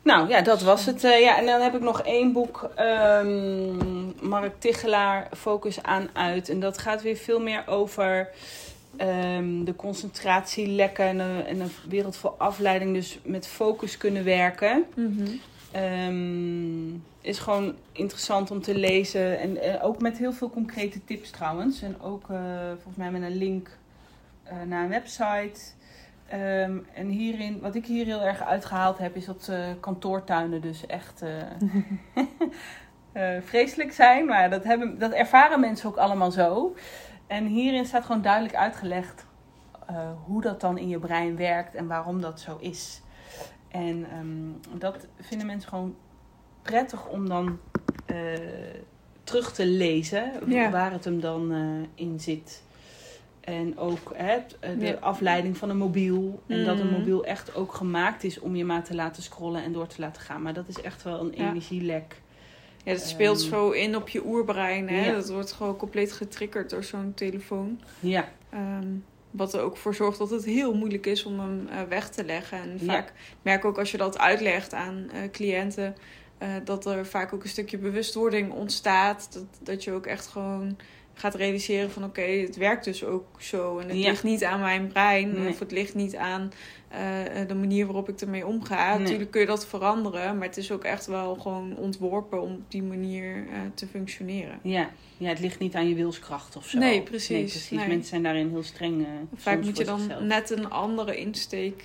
Nou 0.03 0.29
ja, 0.29 0.41
dat 0.41 0.63
was 0.63 0.87
het. 0.87 1.05
Uh, 1.05 1.21
ja, 1.21 1.39
en 1.39 1.47
dan 1.47 1.61
heb 1.61 1.75
ik 1.75 1.81
nog 1.81 2.03
één 2.03 2.33
boek, 2.33 2.71
um, 2.79 4.15
Mark 4.21 4.53
Tichelaar, 4.59 5.29
Focus 5.37 5.83
aan 5.83 6.09
uit. 6.13 6.49
En 6.49 6.61
dat 6.61 6.79
gaat 6.79 7.03
weer 7.03 7.17
veel 7.17 7.41
meer 7.41 7.63
over 7.67 8.29
um, 9.01 9.65
de 9.65 9.77
concentratielekken 9.77 11.05
en 11.05 11.21
en 11.47 11.61
een 11.61 11.71
wereld 11.89 12.17
voor 12.17 12.35
afleiding. 12.39 12.95
Dus 12.95 13.19
met 13.25 13.47
focus 13.47 13.97
kunnen 13.97 14.25
werken. 14.25 14.85
Mm 14.95 15.17
-hmm. 15.17 17.03
is 17.21 17.39
gewoon 17.39 17.75
interessant 17.93 18.51
om 18.51 18.63
te 18.63 18.75
lezen. 18.75 19.39
En 19.39 19.57
uh, 19.57 19.85
ook 19.85 20.01
met 20.01 20.19
heel 20.19 20.33
veel 20.33 20.51
concrete 20.51 21.05
tips 21.05 21.31
trouwens. 21.31 21.83
En 21.83 22.01
ook 22.01 22.29
uh, 22.31 22.39
volgens 22.67 22.97
mij 22.97 23.11
met 23.11 23.23
een 23.23 23.37
link 23.37 23.69
naar 24.67 24.83
een 24.83 24.89
website. 24.89 25.61
Ehm, 26.33 26.79
en 26.95 27.09
hierin, 27.09 27.61
wat 27.61 27.75
ik 27.75 27.87
hier 27.87 28.05
heel 28.05 28.23
erg 28.23 28.43
uitgehaald 28.43 28.99
heb, 28.99 29.17
is 29.17 29.25
dat 29.25 29.49
uh, 29.51 29.59
kantoortuinen 29.81 30.61
dus 30.61 30.87
echt 30.87 31.23
uh, 33.15 33.37
vreselijk 33.51 33.93
zijn. 33.93 34.27
Maar 34.27 34.51
dat, 34.51 34.65
hebben, 34.65 34.99
dat 34.99 35.13
ervaren 35.13 35.61
mensen 35.61 35.89
ook 35.89 35.97
allemaal 35.97 36.31
zo. 36.31 36.75
En 37.27 37.47
hierin 37.47 37.87
staat 37.87 38.05
gewoon 38.05 38.23
duidelijk 38.23 38.55
uitgelegd 38.55 39.27
hoe 40.25 40.41
dat 40.41 40.61
dan 40.61 40.79
in 40.79 40.89
je 40.89 40.99
brein 40.99 41.37
werkt 41.37 41.75
en 41.75 41.87
waarom 41.87 42.21
dat 42.21 42.41
zo 42.41 42.57
is. 42.61 43.03
En 43.69 44.07
um, 44.19 44.61
dat 44.79 45.07
vinden 45.21 45.47
mensen 45.47 45.69
gewoon 45.69 45.97
prettig 46.63 47.09
om 47.09 47.29
dan 47.29 47.59
terug 49.25 49.53
te 49.53 49.67
lezen 49.67 50.33
waar 50.71 50.93
het 50.93 51.05
hem 51.05 51.21
dan 51.21 51.53
in 51.95 52.21
zit. 52.21 52.63
En 53.43 53.79
ook 53.79 54.13
hè, 54.15 54.39
de 54.79 55.01
afleiding 55.01 55.57
van 55.57 55.71
een 55.71 55.77
mobiel. 55.77 56.43
En 56.47 56.65
dat 56.65 56.79
een 56.79 56.87
mm. 56.87 56.93
mobiel 56.93 57.25
echt 57.25 57.55
ook 57.55 57.75
gemaakt 57.75 58.25
is 58.25 58.41
om 58.41 58.57
je 58.57 58.65
maar 58.65 58.85
te 58.85 58.95
laten 58.95 59.23
scrollen 59.23 59.63
en 59.63 59.73
door 59.73 59.87
te 59.87 60.01
laten 60.01 60.23
gaan. 60.23 60.43
Maar 60.43 60.55
dat 60.55 60.69
is 60.69 60.81
echt 60.81 61.03
wel 61.03 61.21
een 61.21 61.33
energielek. 61.33 62.21
Ja, 62.85 62.93
dat 62.93 63.03
speelt 63.03 63.43
um, 63.43 63.49
zo 63.49 63.71
in 63.71 63.97
op 63.97 64.09
je 64.09 64.27
oerbrein. 64.27 64.89
Hè? 64.89 65.13
Dat 65.13 65.31
wordt 65.31 65.53
gewoon 65.53 65.77
compleet 65.77 66.13
getriggerd 66.13 66.71
door 66.71 66.85
zo'n 66.85 67.13
telefoon. 67.15 67.81
Ja. 68.01 68.29
Um, 68.55 69.05
wat 69.31 69.55
er 69.55 69.61
ook 69.61 69.77
voor 69.77 69.95
zorgt 69.95 70.19
dat 70.19 70.31
het 70.31 70.45
heel 70.45 70.75
moeilijk 70.75 71.07
is 71.07 71.25
om 71.25 71.41
hem 71.41 71.69
uh, 71.71 71.83
weg 71.89 72.11
te 72.11 72.25
leggen. 72.25 72.59
En 72.59 72.81
vaak 72.85 73.13
merk 73.43 73.65
ook 73.65 73.79
als 73.79 73.91
je 73.91 73.97
dat 73.97 74.19
uitlegt 74.19 74.75
aan 74.75 75.11
uh, 75.15 75.31
cliënten. 75.31 75.97
Uh, 76.43 76.49
dat 76.65 76.87
er 76.87 77.07
vaak 77.07 77.33
ook 77.33 77.43
een 77.43 77.49
stukje 77.49 77.79
bewustwording 77.79 78.53
ontstaat. 78.53 79.29
Dat, 79.33 79.47
dat 79.63 79.85
je 79.85 79.93
ook 79.93 80.07
echt 80.07 80.27
gewoon 80.27 80.77
gaat 81.15 81.35
realiseren 81.35 81.91
van 81.91 82.05
oké, 82.05 82.21
het 82.21 82.57
werkt 82.57 82.85
dus 82.85 83.05
ook 83.05 83.27
zo. 83.39 83.79
En 83.79 83.89
het 83.89 83.97
ligt 83.97 84.23
niet 84.23 84.45
aan 84.45 84.61
mijn 84.61 84.87
brein. 84.87 85.49
Of 85.49 85.59
het 85.59 85.71
ligt 85.71 85.95
niet 85.95 86.17
aan 86.17 86.53
uh, 86.93 87.49
de 87.49 87.55
manier 87.55 87.87
waarop 87.87 88.09
ik 88.09 88.21
ermee 88.21 88.47
omga. 88.47 88.99
Natuurlijk 88.99 89.31
kun 89.31 89.41
je 89.41 89.47
dat 89.47 89.67
veranderen. 89.67 90.39
Maar 90.39 90.47
het 90.47 90.57
is 90.57 90.73
ook 90.73 90.85
echt 90.85 91.07
wel 91.07 91.35
gewoon 91.35 91.77
ontworpen 91.77 92.43
om 92.43 92.53
op 92.53 92.71
die 92.71 92.83
manier 92.83 93.37
uh, 93.37 93.43
te 93.75 93.87
functioneren. 93.87 94.59
Ja. 94.63 94.91
ja, 95.17 95.29
het 95.29 95.41
ligt 95.41 95.59
niet 95.59 95.75
aan 95.75 95.89
je 95.89 95.95
wilskracht 95.95 96.57
of 96.57 96.69
zo. 96.69 96.79
Nee, 96.79 97.03
precies. 97.03 97.29
Nee, 97.29 97.45
precies. 97.45 97.71
Nee. 97.71 97.89
Mensen 97.89 98.09
zijn 98.09 98.23
daarin 98.23 98.49
heel 98.49 98.63
streng. 98.63 99.01
Uh, 99.01 99.07
Vaak 99.35 99.63
moet 99.63 99.79
je 99.79 99.85
dan 99.85 100.11
net 100.21 100.51
een 100.51 100.71
andere 100.71 101.17
insteek 101.17 101.85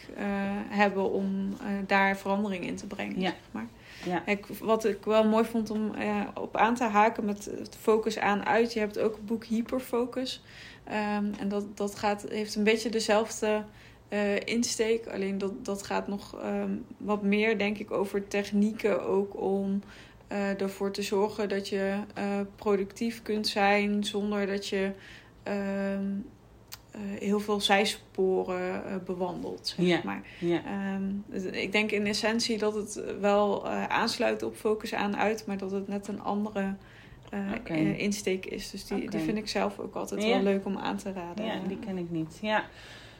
hebben 0.69 1.11
om 1.11 1.57
daar 1.87 2.17
verandering 2.17 2.65
in 2.65 2.75
te 2.75 2.87
brengen. 2.87 3.19
Ja. 3.19 3.29
Zeg 3.29 3.39
maar. 3.51 3.67
Ja. 4.05 4.25
Ik, 4.25 4.45
wat 4.45 4.85
ik 4.85 5.05
wel 5.05 5.23
mooi 5.27 5.45
vond 5.45 5.69
om 5.69 5.91
uh, 5.95 6.21
op 6.33 6.57
aan 6.57 6.75
te 6.75 6.83
haken 6.83 7.25
met 7.25 7.45
het 7.45 7.75
focus 7.79 8.19
aan 8.19 8.45
uit. 8.45 8.73
Je 8.73 8.79
hebt 8.79 8.99
ook 8.99 9.15
het 9.15 9.25
boek 9.25 9.45
Hyperfocus. 9.45 10.43
Um, 10.87 11.33
en 11.39 11.47
dat, 11.47 11.77
dat 11.77 11.95
gaat, 11.95 12.25
heeft 12.29 12.55
een 12.55 12.63
beetje 12.63 12.89
dezelfde 12.89 13.63
uh, 14.09 14.35
insteek. 14.39 15.07
Alleen 15.07 15.37
dat, 15.37 15.65
dat 15.65 15.83
gaat 15.83 16.07
nog 16.07 16.43
um, 16.43 16.85
wat 16.97 17.23
meer, 17.23 17.57
denk 17.57 17.77
ik, 17.77 17.91
over 17.91 18.27
technieken 18.27 19.05
ook 19.05 19.41
om 19.41 19.81
uh, 20.31 20.61
ervoor 20.61 20.91
te 20.91 21.01
zorgen 21.01 21.49
dat 21.49 21.69
je 21.69 21.93
productief 22.55 23.21
kunt 23.21 23.47
zijn 23.47 24.03
zonder 24.03 24.47
dat 24.47 24.67
je 24.67 24.91
uh, 25.47 25.53
heel 27.19 27.39
veel 27.39 27.61
zijsporen 27.61 28.83
uh, 28.87 28.95
bewandeld. 29.05 29.67
Zeg 29.67 29.85
ja. 29.85 30.01
maar. 30.03 30.21
Ja. 30.39 30.61
Um, 30.95 31.23
ik 31.51 31.71
denk 31.71 31.91
in 31.91 32.07
essentie 32.07 32.57
dat 32.57 32.73
het 32.73 33.03
wel 33.19 33.65
uh, 33.65 33.83
aansluit 33.83 34.43
op 34.43 34.55
focus 34.55 34.93
aan 34.93 35.17
uit, 35.17 35.45
maar 35.45 35.57
dat 35.57 35.71
het 35.71 35.87
net 35.87 36.07
een 36.07 36.21
andere 36.21 36.75
okay. 37.55 37.91
insteek 37.91 38.45
is. 38.45 38.69
Dus 38.69 38.85
die, 38.85 38.97
okay. 38.97 39.09
die 39.09 39.19
vind 39.19 39.37
ik 39.37 39.47
zelf 39.47 39.79
ook 39.79 39.95
altijd 39.95 40.23
ja. 40.23 40.29
wel 40.29 40.41
leuk 40.41 40.65
om 40.65 40.77
aan 40.77 40.97
te 40.97 41.13
raden. 41.13 41.45
Ja, 41.45 41.59
die 41.67 41.79
ken 41.79 41.97
ik 41.97 42.09
niet. 42.09 42.37
Ja. 42.41 42.65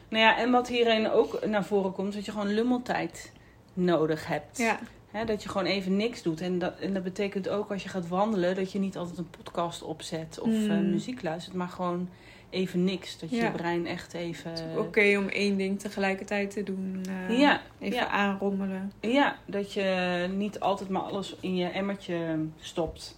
Nou 0.08 0.22
ja, 0.22 0.38
en 0.38 0.50
wat 0.50 0.68
hierin 0.68 1.10
ook 1.10 1.46
naar 1.46 1.64
voren 1.64 1.92
komt, 1.92 2.08
is 2.08 2.14
dat 2.14 2.24
je 2.24 2.30
gewoon 2.30 2.54
lummeltijd 2.54 3.32
nodig 3.74 4.26
hebt. 4.26 4.58
Ja. 4.58 4.78
He, 5.10 5.24
dat 5.24 5.42
je 5.42 5.48
gewoon 5.48 5.66
even 5.66 5.96
niks 5.96 6.22
doet. 6.22 6.40
En 6.40 6.58
dat, 6.58 6.78
en 6.78 6.94
dat 6.94 7.02
betekent 7.02 7.48
ook 7.48 7.70
als 7.70 7.82
je 7.82 7.88
gaat 7.88 8.08
wandelen, 8.08 8.54
dat 8.54 8.72
je 8.72 8.78
niet 8.78 8.96
altijd 8.96 9.18
een 9.18 9.30
podcast 9.30 9.82
opzet 9.82 10.40
of 10.40 10.48
mm. 10.48 10.90
muziek 10.90 11.22
luistert, 11.22 11.56
maar 11.56 11.68
gewoon 11.68 12.08
even 12.50 12.84
niks. 12.84 13.18
Dat 13.18 13.30
je 13.30 13.36
je 13.36 13.50
brein 13.50 13.86
echt 13.86 14.14
even... 14.14 14.52
Oké 14.76 15.16
om 15.18 15.28
één 15.28 15.56
ding 15.56 15.80
tegelijkertijd 15.80 16.50
te 16.50 16.62
doen. 16.62 17.04
Uh, 17.30 17.38
ja. 17.38 17.60
Even 17.78 17.96
ja. 17.96 18.08
aanrommelen. 18.08 18.92
Ja, 19.00 19.36
dat 19.46 19.72
je 19.72 20.28
niet 20.34 20.60
altijd 20.60 20.88
maar 20.88 21.02
alles 21.02 21.36
in 21.40 21.56
je 21.56 21.66
emmertje 21.66 22.46
stopt. 22.60 23.14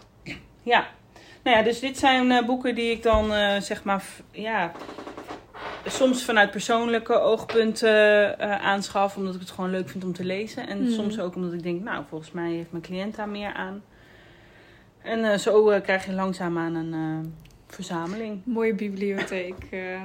Ja. 0.62 0.88
Nou 1.42 1.57
ja, 1.57 1.62
dus 1.62 1.81
dit 1.81 1.98
zijn 1.98 2.31
uh, 2.31 2.46
boeken 2.46 2.74
die 2.74 2.90
ik 2.90 3.03
dan 3.03 3.31
zeg 3.62 3.85
maar... 3.85 4.05
Ja, 4.31 4.72
soms 5.84 6.24
vanuit 6.24 6.50
persoonlijke 6.50 7.20
oogpunten 7.20 8.38
aanschaf. 8.60 9.16
Omdat 9.16 9.34
ik 9.34 9.40
het 9.40 9.50
gewoon 9.50 9.70
leuk 9.70 9.88
vind 9.88 10.04
om 10.04 10.12
te 10.12 10.24
lezen. 10.24 10.68
En 10.68 10.82
mm. 10.82 10.90
soms 10.90 11.18
ook 11.18 11.34
omdat 11.34 11.52
ik 11.52 11.62
denk, 11.62 11.82
nou, 11.82 12.04
volgens 12.08 12.32
mij 12.32 12.50
heeft 12.50 12.70
mijn 12.70 12.82
cliënt 12.82 13.16
daar 13.16 13.28
meer 13.28 13.52
aan. 13.52 13.82
En 15.02 15.40
zo 15.40 15.80
krijg 15.80 16.06
je 16.06 16.12
langzaamaan 16.12 16.74
een 16.74 17.34
verzameling. 17.66 18.40
Mooie 18.44 18.74
bibliotheek. 18.74 19.54
Uh, 19.70 20.00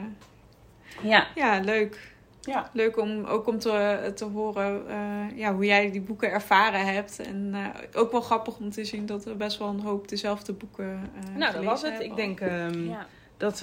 ja. 1.01 1.27
Ja, 1.35 1.59
leuk. 1.59 2.13
Ja. 2.41 2.69
Leuk 2.73 2.97
om 2.97 3.25
ook 3.25 3.47
om 3.47 3.59
te, 3.59 4.11
te 4.15 4.25
horen 4.25 4.83
uh, 4.88 5.38
ja, 5.38 5.53
hoe 5.53 5.65
jij 5.65 5.91
die 5.91 6.01
boeken 6.01 6.31
ervaren 6.31 6.93
hebt. 6.93 7.19
En 7.19 7.51
uh, 7.53 7.67
ook 7.93 8.11
wel 8.11 8.21
grappig 8.21 8.57
om 8.57 8.71
te 8.71 8.85
zien 8.85 9.05
dat 9.05 9.23
we 9.23 9.33
best 9.33 9.57
wel 9.57 9.67
een 9.67 9.79
hoop 9.79 10.07
dezelfde 10.07 10.53
boeken 10.53 11.09
uh, 11.15 11.38
Nou, 11.38 11.53
dat 11.53 11.63
was 11.63 11.81
het. 11.81 11.99
Ik 11.99 12.15
denk 12.15 12.41
um, 12.41 12.89
ja. 12.89 13.05
dat 13.38 13.59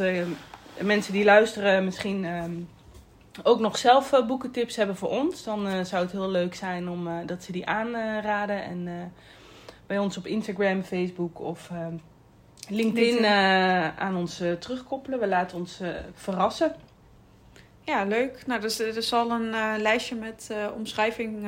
mensen 0.80 1.12
die 1.12 1.24
luisteren 1.24 1.84
misschien 1.84 2.24
um, 2.24 2.68
ook 3.42 3.60
nog 3.60 3.78
zelf 3.78 4.24
boekentips 4.26 4.76
hebben 4.76 4.96
voor 4.96 5.08
ons. 5.08 5.44
Dan 5.44 5.86
zou 5.86 6.02
het 6.02 6.12
heel 6.12 6.30
leuk 6.30 6.54
zijn 6.54 6.88
om 6.88 7.26
dat 7.26 7.42
ze 7.42 7.52
die 7.52 7.66
aanraden. 7.66 8.64
En 8.64 9.12
bij 9.86 9.98
ons 9.98 10.16
op 10.16 10.26
Instagram, 10.26 10.82
Facebook 10.82 11.40
of 11.40 11.70
ehm, 11.70 11.94
LinkedIn 12.68 13.26
aan 13.98 14.16
ons 14.16 14.42
terugkoppelen. 14.58 15.20
We 15.20 15.26
laten 15.26 15.58
ons 15.58 15.80
verrassen. 16.14 16.74
Ja, 17.84 18.04
leuk. 18.04 18.46
Nou, 18.46 18.60
dus, 18.60 18.78
er 18.78 19.02
zal 19.02 19.30
een 19.30 19.80
lijstje 19.80 20.14
met 20.14 20.50
omschrijving 20.76 21.46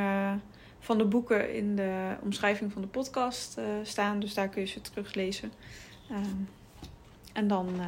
van 0.81 0.99
de 0.99 1.05
boeken 1.05 1.55
in 1.55 1.77
de 1.77 2.17
omschrijving 2.23 2.73
van 2.73 2.83
de 2.83 2.89
podcast 2.89 3.61
staan. 3.83 4.21
Dus 4.21 4.35
daar 4.35 4.49
kun 4.49 4.61
je 4.61 4.69
ze 4.69 4.81
teruglezen. 4.81 5.53
Ehm, 6.11 6.43
en 7.33 7.49
dan 7.49 7.81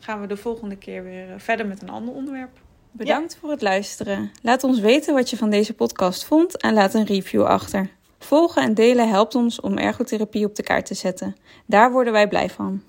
gaan 0.00 0.20
we 0.20 0.26
de 0.26 0.36
volgende 0.36 0.76
keer 0.76 1.02
weer 1.02 1.40
verder 1.40 1.66
met 1.66 1.82
een 1.82 1.90
ander 1.90 2.14
onderwerp. 2.14 2.58
Bedankt 2.92 3.36
voor 3.40 3.50
het 3.50 3.62
luisteren. 3.62 4.30
Laat 4.42 4.64
ons 4.64 4.80
weten 4.80 5.14
wat 5.14 5.30
je 5.30 5.36
van 5.36 5.50
deze 5.50 5.74
podcast 5.74 6.24
vond 6.24 6.56
en 6.56 6.74
laat 6.74 6.94
een 6.94 7.04
review 7.04 7.44
achter. 7.44 7.90
Volgen 8.18 8.62
en 8.62 8.74
delen 8.74 9.08
helpt 9.08 9.34
ons 9.34 9.60
om 9.60 9.78
ergotherapie 9.78 10.46
op 10.46 10.54
de 10.54 10.62
kaart 10.62 10.86
te 10.86 10.94
zetten. 10.94 11.36
Daar 11.66 11.92
worden 11.92 12.12
wij 12.12 12.28
blij 12.28 12.50
van. 12.50 12.82